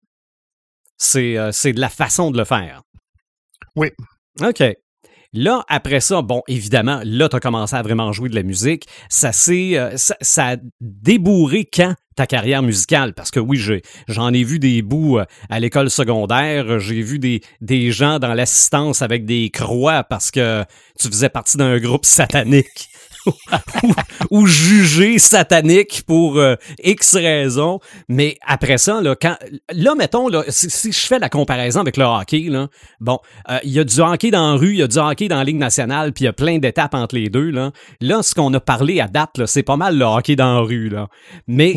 C'est 0.98 1.38
euh, 1.38 1.52
c'est 1.52 1.74
de 1.74 1.80
la 1.82 1.90
façon 1.90 2.32
de 2.32 2.38
le 2.38 2.46
faire. 2.46 2.82
Oui. 3.76 3.90
OK. 4.42 4.64
Là, 5.34 5.64
après 5.68 6.00
ça, 6.00 6.22
bon, 6.22 6.42
évidemment, 6.48 7.02
là, 7.04 7.30
tu 7.30 7.36
as 7.36 7.40
commencé 7.40 7.76
à 7.76 7.82
vraiment 7.84 8.12
jouer 8.14 8.30
de 8.30 8.36
la 8.36 8.44
musique. 8.44 8.88
Ça 9.10 9.32
s'est. 9.32 9.78
euh, 9.78 9.96
ça, 9.98 10.16
ça 10.22 10.48
a 10.52 10.56
débourré 10.82 11.66
quand? 11.72 11.94
Ta 12.20 12.28
carrière 12.28 12.62
musicale? 12.62 13.14
Parce 13.14 13.32
que 13.32 13.40
oui, 13.40 13.64
j'en 14.10 14.34
ai 14.34 14.44
vu 14.44 14.60
des 14.60 14.82
bouts 14.82 15.20
euh, 15.20 15.26
à 15.50 15.62
l'école 15.62 15.90
secondaire. 15.90 16.78
J'ai 16.80 17.02
vu 17.02 17.18
des, 17.18 17.40
des 17.62 17.94
gens 17.94 18.20
dans 18.20 18.34
l'assistance 18.34 19.02
avec 19.02 19.24
des 19.24 19.50
croix 19.50 20.04
parce 20.04 20.30
que 20.30 20.66
tu 21.00 21.08
faisais 21.08 21.30
partie 21.30 21.56
d'un 21.56 21.78
groupe 21.78 22.06
satanique. 22.06 22.90
ou, 24.32 24.48
jugé 24.48 25.18
satanique 25.18 26.04
pour 26.06 26.38
euh, 26.38 26.56
X 26.84 27.16
raisons. 27.16 27.80
Mais 28.10 28.38
après 28.46 28.78
ça, 28.78 29.00
là, 29.02 29.16
quand, 29.16 29.38
là 29.72 29.96
mettons, 29.96 30.28
là, 30.28 30.44
si, 30.50 30.70
si 30.70 30.92
je 30.92 31.00
fais 31.00 31.20
la 31.20 31.30
comparaison 31.30 31.80
avec 31.80 31.96
le 31.96 32.04
hockey, 32.04 32.48
là, 32.50 32.68
bon, 33.00 33.20
euh, 33.50 33.60
il 33.64 33.72
y 33.72 33.80
a 33.80 33.86
du 33.86 34.00
hockey 34.00 34.32
dans 34.32 34.58
rue, 34.58 34.72
il 34.72 34.80
y 34.80 34.84
a 34.84 34.88
du 34.88 34.98
hockey 34.98 35.30
dans 35.30 35.38
la 35.38 35.44
Ligue 35.46 35.58
nationale, 35.58 36.12
puis 36.12 36.24
il 36.24 36.26
y 36.26 36.30
a 36.30 36.34
plein 36.34 36.58
d'étapes 36.58 36.96
entre 36.96 37.16
les 37.16 37.30
deux. 37.30 37.50
Là, 37.50 37.72
là 38.02 38.24
ce 38.24 38.34
qu'on 38.34 38.54
a 38.54 38.60
parlé 38.60 39.00
à 39.00 39.08
date, 39.08 39.46
c'est 39.46 39.64
pas 39.64 39.78
mal 39.78 39.98
le 39.98 40.06
hockey 40.06 40.36
dans 40.36 40.64
rue. 40.64 40.90
Là. 40.90 41.08
Mais. 41.48 41.76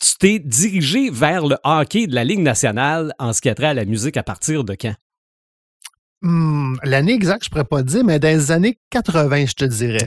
Tu 0.00 0.16
t'es 0.18 0.38
dirigé 0.38 1.10
vers 1.10 1.46
le 1.46 1.56
hockey 1.62 2.06
de 2.06 2.14
la 2.14 2.24
Ligue 2.24 2.40
nationale 2.40 3.12
en 3.18 3.32
ce 3.32 3.40
qui 3.40 3.48
a 3.48 3.54
trait 3.54 3.66
à 3.66 3.74
la 3.74 3.84
musique 3.84 4.16
à 4.16 4.22
partir 4.22 4.64
de 4.64 4.74
quand? 4.74 4.94
Hmm, 6.22 6.76
L'année 6.82 7.12
exacte, 7.12 7.44
je 7.44 7.50
pourrais 7.50 7.64
pas 7.64 7.82
te 7.82 7.88
dire, 7.88 8.04
mais 8.04 8.18
dans 8.18 8.28
les 8.28 8.50
années 8.50 8.78
80, 8.90 9.46
je 9.46 9.54
te 9.54 9.64
dirais. 9.64 10.06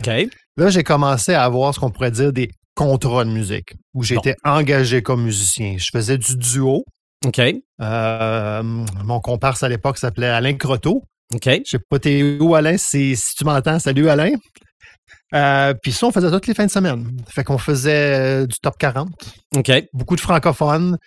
Là, 0.57 0.69
j'ai 0.69 0.83
commencé 0.83 1.33
à 1.33 1.43
avoir 1.43 1.73
ce 1.73 1.79
qu'on 1.79 1.89
pourrait 1.89 2.12
dire 2.12 2.31
des 2.33 2.50
contrats 2.75 3.25
de 3.25 3.31
musique, 3.31 3.73
où 3.93 4.03
j'étais 4.03 4.35
engagé 4.43 5.01
comme 5.01 5.23
musicien. 5.23 5.75
Je 5.77 5.89
faisais 5.91 6.17
du 6.17 6.35
duo. 6.38 6.85
OK. 7.25 7.39
Euh, 7.81 8.63
mon 8.63 9.19
comparse 9.21 9.63
à 9.63 9.69
l'époque 9.69 9.97
s'appelait 9.97 10.27
Alain 10.27 10.53
Croteau. 10.55 11.03
OK. 11.33 11.45
Je 11.45 11.69
sais 11.69 11.79
pas 11.89 12.00
t'es 12.00 12.38
où, 12.39 12.53
Alain, 12.53 12.77
si, 12.77 13.15
si 13.15 13.35
tu 13.35 13.45
m'entends. 13.45 13.79
Salut, 13.79 14.09
Alain. 14.09 14.31
Euh, 15.33 15.73
Puis 15.81 15.91
ça, 15.91 16.07
on 16.07 16.11
faisait 16.11 16.29
toutes 16.29 16.47
les 16.47 16.53
fins 16.53 16.65
de 16.65 16.71
semaine. 16.71 17.17
Fait 17.27 17.43
qu'on 17.43 17.57
faisait 17.57 18.43
euh, 18.43 18.45
du 18.45 18.57
top 18.61 18.77
40, 18.77 19.09
OK. 19.55 19.71
beaucoup 19.93 20.15
de 20.15 20.21
francophones. 20.21 20.97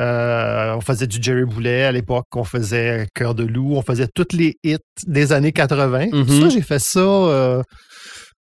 Euh, 0.00 0.74
on 0.74 0.80
faisait 0.80 1.06
du 1.06 1.22
Jerry 1.22 1.44
Boulet 1.44 1.84
à 1.84 1.92
l'époque, 1.92 2.26
on 2.34 2.44
faisait 2.44 3.06
Cœur 3.14 3.34
de 3.34 3.44
loup, 3.44 3.74
on 3.76 3.82
faisait 3.82 4.08
tous 4.08 4.32
les 4.32 4.56
hits 4.64 4.78
des 5.06 5.32
années 5.32 5.52
80. 5.52 6.06
Mhm. 6.12 6.40
Ça, 6.40 6.48
j'ai 6.48 6.62
fait 6.62 6.78
ça 6.78 7.00
euh, 7.00 7.62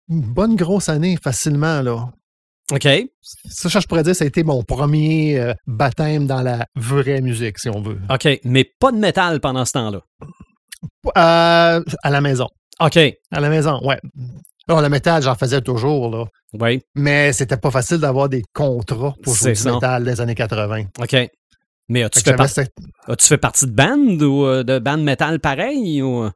une 0.09 0.21
bonne 0.21 0.55
grosse 0.57 0.89
année, 0.89 1.17
facilement, 1.23 1.81
là. 1.83 2.09
OK. 2.73 2.89
Ça, 3.23 3.69
je 3.69 3.87
pourrais 3.87 4.03
dire, 4.03 4.17
ça 4.17 4.25
a 4.25 4.27
été 4.27 4.43
mon 4.43 4.63
premier 4.63 5.39
euh, 5.39 5.53
baptême 5.67 6.27
dans 6.27 6.41
la 6.41 6.67
vraie 6.77 7.21
musique, 7.21 7.59
si 7.59 7.69
on 7.69 7.83
veut. 7.83 7.99
OK. 8.11 8.41
Mais 8.45 8.65
pas 8.81 8.91
de 8.91 8.97
métal 8.97 9.41
pendant 9.41 9.65
ce 9.65 9.73
temps-là? 9.73 10.01
À 11.15 11.81
la 12.05 12.21
maison. 12.21 12.49
OK. 12.81 12.97
À 12.97 13.41
la 13.41 13.49
maison, 13.49 13.81
ouais. 13.87 14.01
Alors, 14.69 14.81
le 14.83 14.89
métal, 14.89 15.23
j'en 15.23 15.35
faisais 15.35 15.61
toujours, 15.61 16.11
là. 16.11 16.25
Oui. 16.59 16.81
Mais 16.95 17.33
c'était 17.33 17.57
pas 17.57 17.71
facile 17.71 17.99
d'avoir 17.99 18.29
des 18.29 18.43
contrats 18.55 19.15
pour 19.23 19.35
jouer 19.35 19.53
du 19.53 19.59
métal 19.75 20.05
des 20.05 20.21
années 20.21 20.35
80. 20.35 20.85
OK. 21.01 21.17
Mais 21.91 22.03
as-tu 22.03 22.21
Fait 22.21 22.25
que 22.25 22.31
fait, 22.31 22.37
par- 22.37 22.47
j'avais 22.49 22.65
cette- 22.67 22.75
as-tu 23.09 23.27
fait 23.27 23.39
partie 23.39 23.67
de 23.67 23.73
band 23.73 24.25
ou 24.25 24.47
euh, 24.47 24.63
de 24.65 24.79
band 24.79 24.97
métal 24.99 25.39
pareil? 25.39 26.01
Ou... 26.03 26.29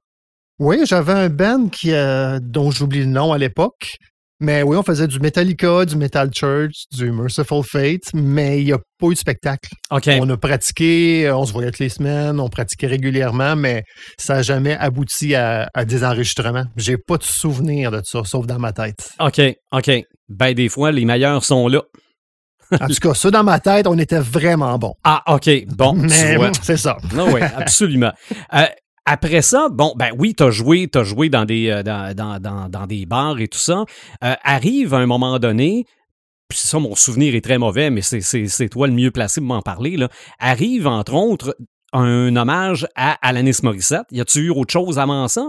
Oui, 0.58 0.80
j'avais 0.85 1.12
un 1.14 1.28
band 1.30 1.68
qui, 1.68 1.92
euh, 1.92 2.38
dont 2.42 2.70
j'oublie 2.70 3.00
le 3.00 3.06
nom 3.06 3.32
à 3.32 3.38
l'époque. 3.38 3.97
Mais 4.40 4.62
oui, 4.62 4.76
on 4.76 4.83
faisait 4.85 5.09
du 5.09 5.18
Metallica, 5.18 5.85
du 5.85 5.97
Metal 5.97 6.30
Church, 6.33 6.85
du 6.92 7.11
Merciful 7.11 7.64
Fate, 7.64 8.12
mais 8.14 8.61
il 8.61 8.66
n'y 8.66 8.73
a 8.73 8.78
pas 9.00 9.07
eu 9.09 9.14
de 9.14 9.18
spectacle. 9.18 9.71
OK. 9.90 10.09
On 10.21 10.30
a 10.30 10.37
pratiqué, 10.37 11.26
euh, 11.26 11.37
on 11.37 11.45
se 11.45 11.52
voyait 11.52 11.71
toutes 11.71 11.80
les 11.80 11.88
semaines, 11.88 12.38
on 12.38 12.49
pratiquait 12.49 12.87
régulièrement, 12.87 13.57
mais 13.57 13.83
ça 14.16 14.37
n'a 14.37 14.42
jamais 14.42 14.76
abouti 14.76 15.35
à, 15.35 15.68
à 15.75 15.85
des 15.85 16.04
enregistrements. 16.04 16.64
J'ai 16.76 16.97
pas 16.99 17.16
de 17.16 17.25
souvenir 17.25 17.90
de 17.90 18.00
ça, 18.04 18.23
sauf 18.25 18.47
dans 18.47 18.61
ma 18.61 18.73
tête. 18.73 19.11
OK. 19.18 19.40
OK. 19.73 19.90
Ben, 20.28 20.54
des 20.54 20.68
fois, 20.68 20.92
les 20.92 21.04
meilleurs 21.04 21.45
sont 21.45 21.66
là. 21.66 21.83
En 22.80 22.87
tout 22.87 22.95
cas, 23.00 23.14
ça 23.14 23.30
dans 23.30 23.45
ma 23.45 23.61
tête, 23.61 23.87
on 23.87 23.99
était 23.99 24.21
vraiment 24.21 24.78
bons. 24.78 24.95
Ah, 25.02 25.23
OK. 25.26 25.49
Bon, 25.68 25.95
Mais 25.95 26.37
c'est 26.62 26.76
ça. 26.76 26.99
oui, 27.14 27.40
absolument. 27.57 28.12
Euh, 28.54 28.66
après 29.10 29.40
ça, 29.40 29.68
bon, 29.70 29.94
ben 29.96 30.10
oui, 30.18 30.34
t'as 30.34 30.50
joué, 30.50 30.86
t'as 30.86 31.02
joué 31.02 31.30
dans 31.30 31.46
des, 31.46 31.70
euh, 31.70 33.06
bars 33.06 33.40
et 33.40 33.48
tout 33.48 33.58
ça. 33.58 33.84
Euh, 34.22 34.34
arrive 34.44 34.92
à 34.92 34.98
un 34.98 35.06
moment 35.06 35.38
donné, 35.38 35.86
puis 36.48 36.58
ça, 36.58 36.78
mon 36.78 36.94
souvenir 36.94 37.34
est 37.34 37.40
très 37.40 37.56
mauvais, 37.56 37.88
mais 37.88 38.02
c'est, 38.02 38.68
toi 38.68 38.86
le 38.86 38.92
mieux 38.92 39.10
placé 39.10 39.40
pour 39.40 39.48
m'en 39.48 39.62
parler, 39.62 39.96
là. 39.96 40.10
Arrive, 40.38 40.86
entre 40.86 41.14
autres, 41.14 41.56
un 41.94 42.36
hommage 42.36 42.86
à 42.96 43.16
Alanis 43.26 43.60
Morissette. 43.62 44.04
Y 44.10 44.20
a-tu 44.20 44.40
eu 44.40 44.50
autre 44.50 44.72
chose 44.72 44.98
avant 44.98 45.26
ça? 45.26 45.48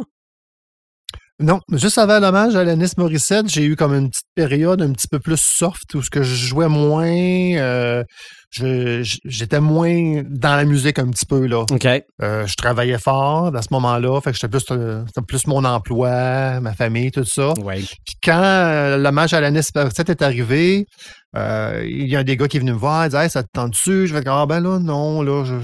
Non, 1.42 1.60
juste 1.72 1.98
avant 1.98 2.20
l'hommage 2.20 2.56
à 2.56 2.62
Alanis 2.62 2.92
Morissette, 2.98 3.50
j'ai 3.50 3.64
eu 3.64 3.76
comme 3.76 3.94
une 3.94 4.10
petite 4.10 4.28
période 4.36 4.82
un 4.82 4.92
petit 4.92 5.08
peu 5.08 5.20
plus 5.20 5.40
soft 5.40 5.96
où 5.96 6.02
ce 6.02 6.10
que 6.10 6.24
je 6.24 6.36
jouais 6.36 6.68
moins, 6.68 7.08
euh, 7.08 8.04
j'étais 8.52 9.60
moins 9.60 10.24
dans 10.28 10.56
la 10.56 10.66
musique 10.66 11.00
un 11.00 11.08
petit 11.10 11.26
peu 11.26 11.46
là. 11.46 11.66
OK. 11.70 11.86
Euh, 12.22 12.48
je 12.48 12.56
travaillais 12.56 12.98
fort 12.98 13.56
à 13.56 13.62
ce 13.62 13.68
moment-là, 13.72 14.20
fait 14.22 14.32
que 14.32 14.38
j'étais 14.38 14.50
plus, 14.50 14.66
euh, 14.72 15.04
c'était 15.08 15.22
plus 15.26 15.48
mon 15.48 15.64
emploi, 15.66 16.60
ma 16.60 16.74
famille, 16.74 17.12
tout 17.12 17.24
ça. 17.26 17.54
Oui. 17.64 17.86
Puis 18.06 18.16
quand 18.24 18.42
euh, 18.42 18.98
l'hommage 18.98 19.34
à 19.34 19.38
Alanis 19.38 19.68
Morissette 19.76 20.10
est 20.10 20.22
arrivé, 20.22 20.86
euh, 21.38 21.84
il 21.88 22.08
y 22.10 22.16
a 22.16 22.24
des 22.24 22.36
gars 22.38 22.48
qui 22.48 22.58
est 22.58 22.60
venu 22.60 22.74
me 22.74 22.78
voir, 22.78 23.06
ils 23.06 23.10
disaient 23.10 23.26
hey, 23.26 23.30
ça 23.30 23.44
te 23.44 23.50
tente 23.54 23.72
dessus? 23.72 24.08
Je 24.08 24.14
vais 24.16 24.22
dire 24.22 24.34
ah 24.34 24.46
ben 24.48 24.60
là 24.62 24.80
non 24.80 25.22
là, 25.22 25.44
je 25.46 25.56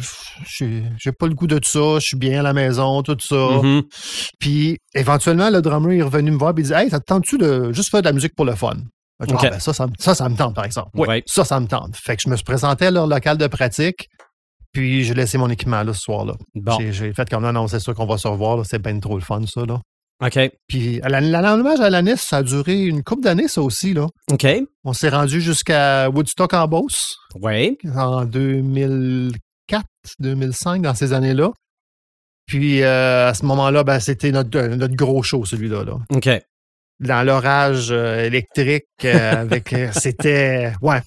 je- 0.48 0.82
j'ai 1.00 1.12
pas 1.12 1.26
le 1.28 1.34
goût 1.34 1.48
de 1.48 1.60
ça, 1.64 1.96
je 2.00 2.06
suis 2.06 2.18
bien 2.18 2.40
à 2.42 2.44
la 2.44 2.54
maison, 2.54 3.02
tout 3.02 3.18
ça. 3.20 3.36
Mhm. 3.64 3.82
Puis 4.40 4.78
éventuellement, 4.94 5.50
le 5.50 5.62
drummer 5.62 5.94
est 5.98 6.04
revenu 6.04 6.32
me 6.32 6.38
voir 6.38 6.52
et 6.56 6.62
il 6.62 6.66
dit 6.66 6.74
Hey, 6.74 6.90
ça 6.92 7.00
te 7.00 7.06
tente-tu 7.06 7.38
de 7.40 7.72
juste 7.74 7.90
faire 7.90 8.02
de 8.02 8.06
la 8.08 8.14
musique 8.14 8.36
pour 8.36 8.46
le 8.46 8.54
fun? 8.56 8.76
Ah, 9.20 9.26
ben 9.50 9.60
ça, 9.60 9.74
ça, 9.74 9.88
me- 9.88 9.94
ça, 9.98 10.14
ça 10.16 10.28
me 10.30 10.36
tente, 10.36 10.56
par 10.56 10.66
exemple. 10.66 10.90
Oui, 10.96 11.08
Ouais. 11.08 11.24
ça, 11.26 11.46
ça 11.46 11.60
me 11.60 11.68
tente. 11.68 11.96
Fait 11.96 12.16
que 12.18 12.22
je 12.26 12.30
me 12.30 12.36
suis 12.36 12.44
présenté 12.44 12.88
à 12.88 12.92
leur 12.92 13.08
local 13.08 13.38
de 13.38 13.48
pratique, 13.48 14.10
puis 14.74 15.04
j'ai 15.06 15.14
laissé 15.14 15.38
mon 15.38 15.50
équipement 15.50 15.84
là 15.84 15.94
ce 15.94 16.02
soir-là. 16.02 16.34
Bon. 16.56 16.78
J'ai, 16.92 17.14
fait 17.14 17.30
comme 17.30 17.44
non, 17.44 17.54
non, 17.54 17.68
c'est 17.68 17.80
sûr 17.80 17.96
qu'on 17.96 18.06
va 18.06 18.18
se 18.18 18.28
revoir, 18.28 18.66
c'est 18.66 18.80
bien 18.82 19.00
trop 19.00 19.16
le 19.16 19.22
fun, 19.24 19.42
ça. 19.48 19.66
Là. 19.66 19.80
OK. 20.26 20.40
Puis 20.68 21.02
à 21.02 21.10
la, 21.10 21.18
à 21.40 21.84
Alanis, 21.86 22.18
ça 22.18 22.38
a 22.38 22.44
duré 22.44 22.84
une 22.86 23.04
couple 23.04 23.24
d'années, 23.24 23.48
ça 23.48 23.62
aussi. 23.62 23.94
Là. 23.94 24.08
OK. 24.32 24.46
On 24.84 24.94
s'est 24.94 25.10
rendu 25.10 25.40
jusqu'à 25.42 26.10
Woodstock 26.10 26.54
en 26.54 26.68
Beauce 26.68 27.16
Oui. 27.42 27.78
en 27.96 28.26
2004, 28.26 29.86
2005, 30.20 30.82
dans 30.82 30.94
ces 30.94 31.14
années-là. 31.14 31.52
Puis 32.48 32.84
euh, 32.84 33.30
à 33.30 33.34
ce 33.34 33.46
moment-là, 33.46 33.84
ben, 33.84 34.00
c'était 34.00 34.32
notre, 34.32 34.60
notre 34.60 34.96
gros 34.96 35.24
show, 35.24 35.46
celui-là. 35.46 35.84
Là. 35.84 35.98
OK. 36.14 36.30
Dans 37.00 37.24
l'orage 37.26 37.90
euh, 37.92 38.26
électrique, 38.26 38.86
euh, 39.04 39.42
avec. 39.42 39.74
euh, 39.74 39.90
c'était. 39.94 40.74
Ouais. 40.82 41.02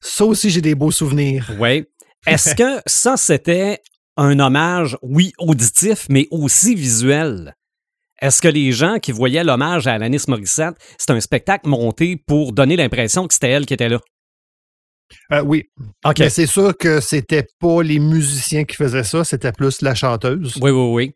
Ça 0.00 0.24
aussi, 0.24 0.50
j'ai 0.50 0.60
des 0.60 0.74
beaux 0.74 0.90
souvenirs. 0.90 1.50
Oui. 1.58 1.84
Est-ce 2.26 2.54
que 2.54 2.80
ça, 2.86 3.16
c'était 3.16 3.80
un 4.16 4.38
hommage, 4.38 4.96
oui, 5.02 5.32
auditif, 5.38 6.06
mais 6.08 6.26
aussi 6.30 6.74
visuel? 6.74 7.54
Est-ce 8.20 8.40
que 8.40 8.48
les 8.48 8.70
gens 8.70 8.98
qui 9.00 9.10
voyaient 9.10 9.42
l'hommage 9.42 9.88
à 9.88 9.94
Alanis 9.94 10.22
Morissette, 10.28 10.76
c'est 10.96 11.10
un 11.10 11.20
spectacle 11.20 11.68
monté 11.68 12.16
pour 12.16 12.52
donner 12.52 12.76
l'impression 12.76 13.26
que 13.26 13.34
c'était 13.34 13.50
elle 13.50 13.66
qui 13.66 13.74
était 13.74 13.88
là? 13.88 13.98
Euh, 15.32 15.42
oui. 15.42 15.64
OK. 16.04 16.18
Mais 16.18 16.30
c'est 16.30 16.46
sûr 16.46 16.76
que 16.76 17.00
c'était 17.00 17.46
pas 17.60 17.82
les 17.82 17.98
musiciens 17.98 18.64
qui 18.64 18.76
faisaient 18.76 19.04
ça, 19.04 19.24
c'était 19.24 19.52
plus 19.52 19.82
la 19.82 19.94
chanteuse. 19.94 20.58
Oui, 20.60 20.70
oui, 20.70 20.90
oui. 20.92 21.12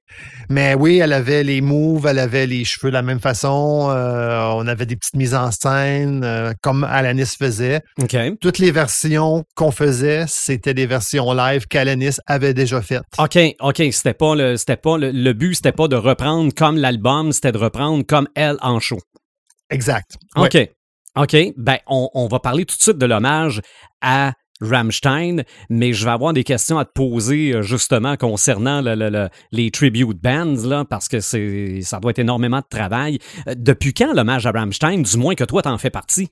Mais 0.48 0.74
oui, 0.74 0.98
elle 0.98 1.12
avait 1.12 1.42
les 1.44 1.60
moves, 1.60 2.06
elle 2.06 2.18
avait 2.18 2.46
les 2.46 2.64
cheveux 2.64 2.90
de 2.90 2.94
la 2.94 3.02
même 3.02 3.20
façon. 3.20 3.88
euh, 3.90 4.50
on 4.54 4.66
avait 4.66 4.86
des 4.86 4.96
petites 4.96 5.14
mises 5.16 5.34
en 5.34 5.50
scène, 5.50 6.22
euh, 6.24 6.52
comme 6.62 6.84
Alanis 6.84 7.36
faisait. 7.38 7.80
OK. 8.00 8.16
Toutes 8.40 8.58
les 8.58 8.70
versions 8.70 9.44
qu'on 9.54 9.70
faisait, 9.70 10.24
c'était 10.28 10.74
des 10.74 10.86
versions 10.86 11.32
live 11.32 11.66
qu'Alanis 11.68 12.16
avait 12.26 12.54
déjà 12.54 12.80
faites. 12.82 13.02
OK, 13.18 13.38
OK, 13.60 13.82
c'était 13.92 14.14
pas 14.14 14.34
le 14.34 14.56
c'était 14.56 14.76
pas 14.76 14.98
le, 14.98 15.10
le 15.10 15.32
but 15.32 15.54
c'était 15.54 15.72
pas 15.72 15.88
de 15.88 15.96
reprendre 15.96 16.52
comme 16.54 16.76
l'album, 16.76 17.32
c'était 17.32 17.52
de 17.52 17.58
reprendre 17.58 18.04
comme 18.06 18.28
elle 18.34 18.56
en 18.60 18.80
show. 18.80 18.98
Exact. 19.70 20.16
OK. 20.36 20.54
Ouais. 20.54 20.72
OK, 21.16 21.36
ben 21.56 21.78
on, 21.86 22.08
on 22.14 22.28
va 22.28 22.38
parler 22.40 22.64
tout 22.66 22.76
de 22.76 22.82
suite 22.82 22.98
de 22.98 23.06
l'hommage 23.06 23.60
à 24.02 24.32
Rammstein, 24.60 25.42
mais 25.68 25.92
je 25.92 26.04
vais 26.04 26.10
avoir 26.10 26.32
des 26.32 26.44
questions 26.44 26.78
à 26.78 26.84
te 26.84 26.92
poser 26.94 27.52
euh, 27.54 27.62
justement 27.62 28.16
concernant 28.16 28.80
le- 28.80 28.94
le- 28.94 29.10
le- 29.10 29.28
les 29.52 29.70
tribute 29.70 30.18
bands 30.22 30.56
là 30.66 30.84
parce 30.88 31.08
que 31.08 31.20
c'est 31.20 31.80
ça 31.82 32.00
doit 32.00 32.10
être 32.12 32.18
énormément 32.20 32.58
de 32.60 32.66
travail. 32.70 33.18
Euh, 33.48 33.54
Depuis 33.56 33.92
quand 33.92 34.14
l'hommage 34.14 34.46
à 34.46 34.52
Rammstein, 34.52 35.02
du 35.02 35.16
moins 35.18 35.34
que 35.34 35.44
toi 35.44 35.62
t'en 35.62 35.76
fais 35.78 35.90
partie 35.90 36.28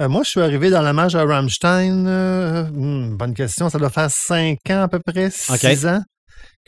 Euh, 0.00 0.08
moi, 0.08 0.22
je 0.24 0.30
suis 0.30 0.40
arrivé 0.40 0.70
dans 0.70 0.82
l'hommage 0.82 1.14
à 1.14 1.24
Rammstein. 1.24 2.06
euh, 2.06 2.64
hmm, 2.70 3.16
bonne 3.16 3.34
question. 3.34 3.68
Ça 3.68 3.78
doit 3.78 3.90
faire 3.90 4.10
cinq 4.10 4.58
ans 4.70 4.82
à 4.82 4.88
peu 4.88 4.98
près, 5.04 5.30
six 5.30 5.86
ans 5.86 6.02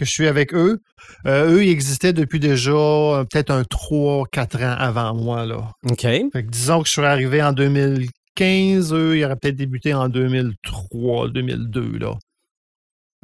que 0.01 0.05
je 0.07 0.11
suis 0.11 0.27
avec 0.27 0.53
eux. 0.55 0.81
Euh, 1.27 1.53
eux, 1.53 1.65
ils 1.65 1.71
existaient 1.71 2.13
depuis 2.13 2.41
déjà 2.41 2.71
euh, 2.73 3.25
peut-être 3.25 3.51
un 3.51 3.63
3-4 3.63 4.65
ans 4.65 4.77
avant 4.79 5.15
moi. 5.15 5.47
Là. 5.47 5.71
OK. 5.89 6.01
Fait 6.01 6.29
que 6.33 6.49
disons 6.49 6.81
que 6.81 6.87
je 6.87 6.93
suis 6.93 7.03
arrivé 7.03 7.43
en 7.43 7.53
2015. 7.53 8.93
Eux, 8.93 9.17
ils 9.19 9.25
auraient 9.25 9.37
peut-être 9.37 9.57
débuté 9.57 9.95
en 9.95 10.09
2003, 10.09 11.29
2002. 11.29 11.99
Là. 11.99 12.19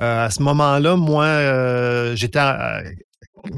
Euh, 0.03 0.27
à 0.27 0.31
ce 0.31 0.43
moment-là, 0.43 0.97
moi, 0.97 2.15
j'étais, 2.15 2.39
à- 2.39 2.83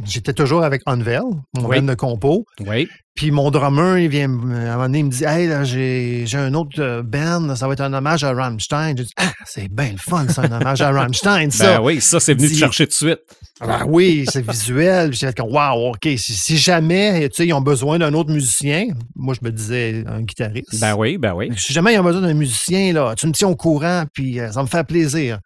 j'étais 0.05 0.33
toujours 0.33 0.63
avec 0.65 0.83
Unveil, 0.87 1.21
mon 1.57 1.67
Oui. 1.69 1.77
band 1.81 1.87
de 1.87 1.95
compo. 1.95 2.45
Oui. 2.67 2.89
Puis 3.15 3.33
mon 3.33 3.51
drummer, 3.51 3.99
il 3.99 4.09
vient, 4.09 4.23
à 4.23 4.27
un 4.27 4.29
moment 4.75 4.83
donné, 4.85 4.99
il 5.01 5.05
me 5.07 5.11
dit 5.11 5.25
Hey, 5.25 5.49
là, 5.49 5.65
j'ai, 5.65 6.23
j'ai 6.27 6.39
un 6.39 6.55
autre 6.55 6.81
euh, 6.81 7.03
band, 7.03 7.57
ça 7.57 7.67
va 7.67 7.73
être 7.73 7.81
un 7.81 7.93
hommage 7.93 8.23
à 8.23 8.33
Rammstein. 8.33 8.95
J'ai 8.97 9.05
dit 9.05 9.13
Ah, 9.17 9.33
c'est 9.45 9.69
bien 9.69 9.91
le 9.93 9.99
fun, 9.99 10.27
c'est 10.29 10.39
un 10.41 10.53
hommage 10.53 10.81
à 10.83 10.93
Rammstein, 10.93 11.51
ça. 11.51 11.65
Ben 11.79 11.83
oui, 11.83 12.01
ça 12.01 12.21
c'est 12.21 12.35
venu 12.35 12.49
te 12.49 12.55
chercher 12.55 12.85
tout 12.87 12.91
de 12.91 12.95
suite. 12.95 13.21
Ah 13.61 13.85
oui, 13.89 14.25
c'est 14.31 14.49
visuel. 14.49 15.13
Fait 15.17 15.37
comme 15.37 15.53
Wow, 15.53 15.91
OK, 15.95 16.09
si, 16.17 16.33
si 16.33 16.57
jamais 16.57 17.29
tu 17.31 17.35
sais, 17.43 17.47
ils 17.49 17.53
ont 17.53 17.61
besoin 17.61 17.99
d'un 17.99 18.15
autre 18.15 18.31
musicien, 18.33 18.87
moi 19.17 19.35
je 19.35 19.45
me 19.45 19.51
disais 19.51 20.05
un 20.07 20.21
guitariste. 20.23 20.79
Ben 20.81 20.95
oui, 20.97 21.19
ben 21.19 21.35
oui. 21.35 21.51
Si 21.57 21.73
jamais 21.73 21.95
ils 21.95 21.99
ont 21.99 22.05
besoin 22.05 22.23
d'un 22.23 22.35
musicien, 22.35 22.93
là, 22.93 23.15
tu 23.17 23.27
me 23.27 23.33
tiens 23.33 23.49
au 23.49 23.57
courant, 23.57 24.05
puis 24.13 24.39
euh, 24.39 24.53
ça 24.53 24.63
me 24.63 24.69
fait 24.69 24.85
plaisir. 24.87 25.41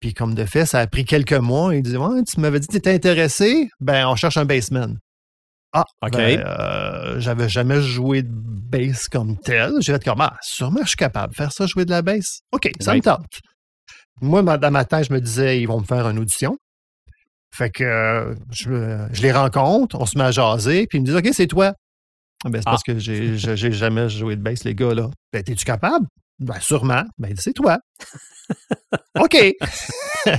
Puis 0.00 0.14
comme 0.14 0.34
de 0.34 0.44
fait, 0.44 0.64
ça 0.66 0.78
a 0.80 0.86
pris 0.86 1.04
quelques 1.04 1.32
mois. 1.32 1.74
Il 1.74 1.82
disait 1.82 1.96
Ouais, 1.96 2.22
tu 2.22 2.40
m'avais 2.40 2.60
dit 2.60 2.66
que 2.66 2.72
tu 2.72 2.78
étais 2.78 2.92
intéressé, 2.94 3.68
ben 3.80 4.06
on 4.08 4.14
cherche 4.16 4.36
un 4.36 4.44
bassman. 4.44 4.96
Ah, 5.72 5.84
OK. 6.02 6.12
ben, 6.12 6.40
euh, 6.40 7.20
j'avais 7.20 7.48
jamais 7.48 7.82
joué 7.82 8.22
de 8.22 8.30
bass 8.32 9.08
comme 9.08 9.36
tel. 9.38 9.72
J'ai 9.80 9.92
fait 9.92 10.04
comme, 10.04 10.20
ah, 10.20 10.34
sûrement 10.40 10.80
je 10.82 10.88
suis 10.88 10.96
capable 10.96 11.32
de 11.32 11.36
faire 11.36 11.52
ça, 11.52 11.66
jouer 11.66 11.84
de 11.84 11.90
la 11.90 12.00
bass. 12.02 12.40
OK, 12.52 12.70
ça 12.80 12.92
Oui. 12.92 12.98
me 12.98 13.02
tente. 13.02 13.40
Moi, 14.22 14.42
dans 14.42 14.70
ma 14.70 14.84
tête, 14.84 15.06
je 15.08 15.12
me 15.12 15.20
disais, 15.20 15.60
ils 15.60 15.66
vont 15.66 15.80
me 15.80 15.84
faire 15.84 16.08
une 16.08 16.18
audition. 16.18 16.56
Fait 17.54 17.70
que 17.70 17.84
euh, 17.84 18.34
je, 18.50 19.20
les 19.22 19.32
rencontre, 19.32 19.96
on 20.00 20.06
se 20.06 20.16
met 20.18 20.24
à 20.24 20.30
jaser, 20.30 20.86
puis 20.86 20.98
ils 20.98 21.00
me 21.02 21.06
disent, 21.06 21.16
OK, 21.16 21.28
c'est 21.32 21.46
toi. 21.46 21.74
Ah, 22.44 22.50
ben, 22.50 22.60
c'est 22.62 22.68
Ah. 22.68 22.70
parce 22.72 22.82
que 22.82 22.98
j'ai 22.98 23.36
jamais 23.72 24.08
joué 24.08 24.36
de 24.36 24.42
bass, 24.42 24.64
les 24.64 24.74
gars, 24.74 24.94
là. 24.94 25.10
Ben, 25.32 25.42
t'es-tu 25.42 25.64
capable? 25.64 26.06
Ben, 26.38 26.60
sûrement. 26.60 27.02
Ben, 27.18 27.34
c'est 27.38 27.52
toi. 27.52 27.78
OK. 29.20 29.36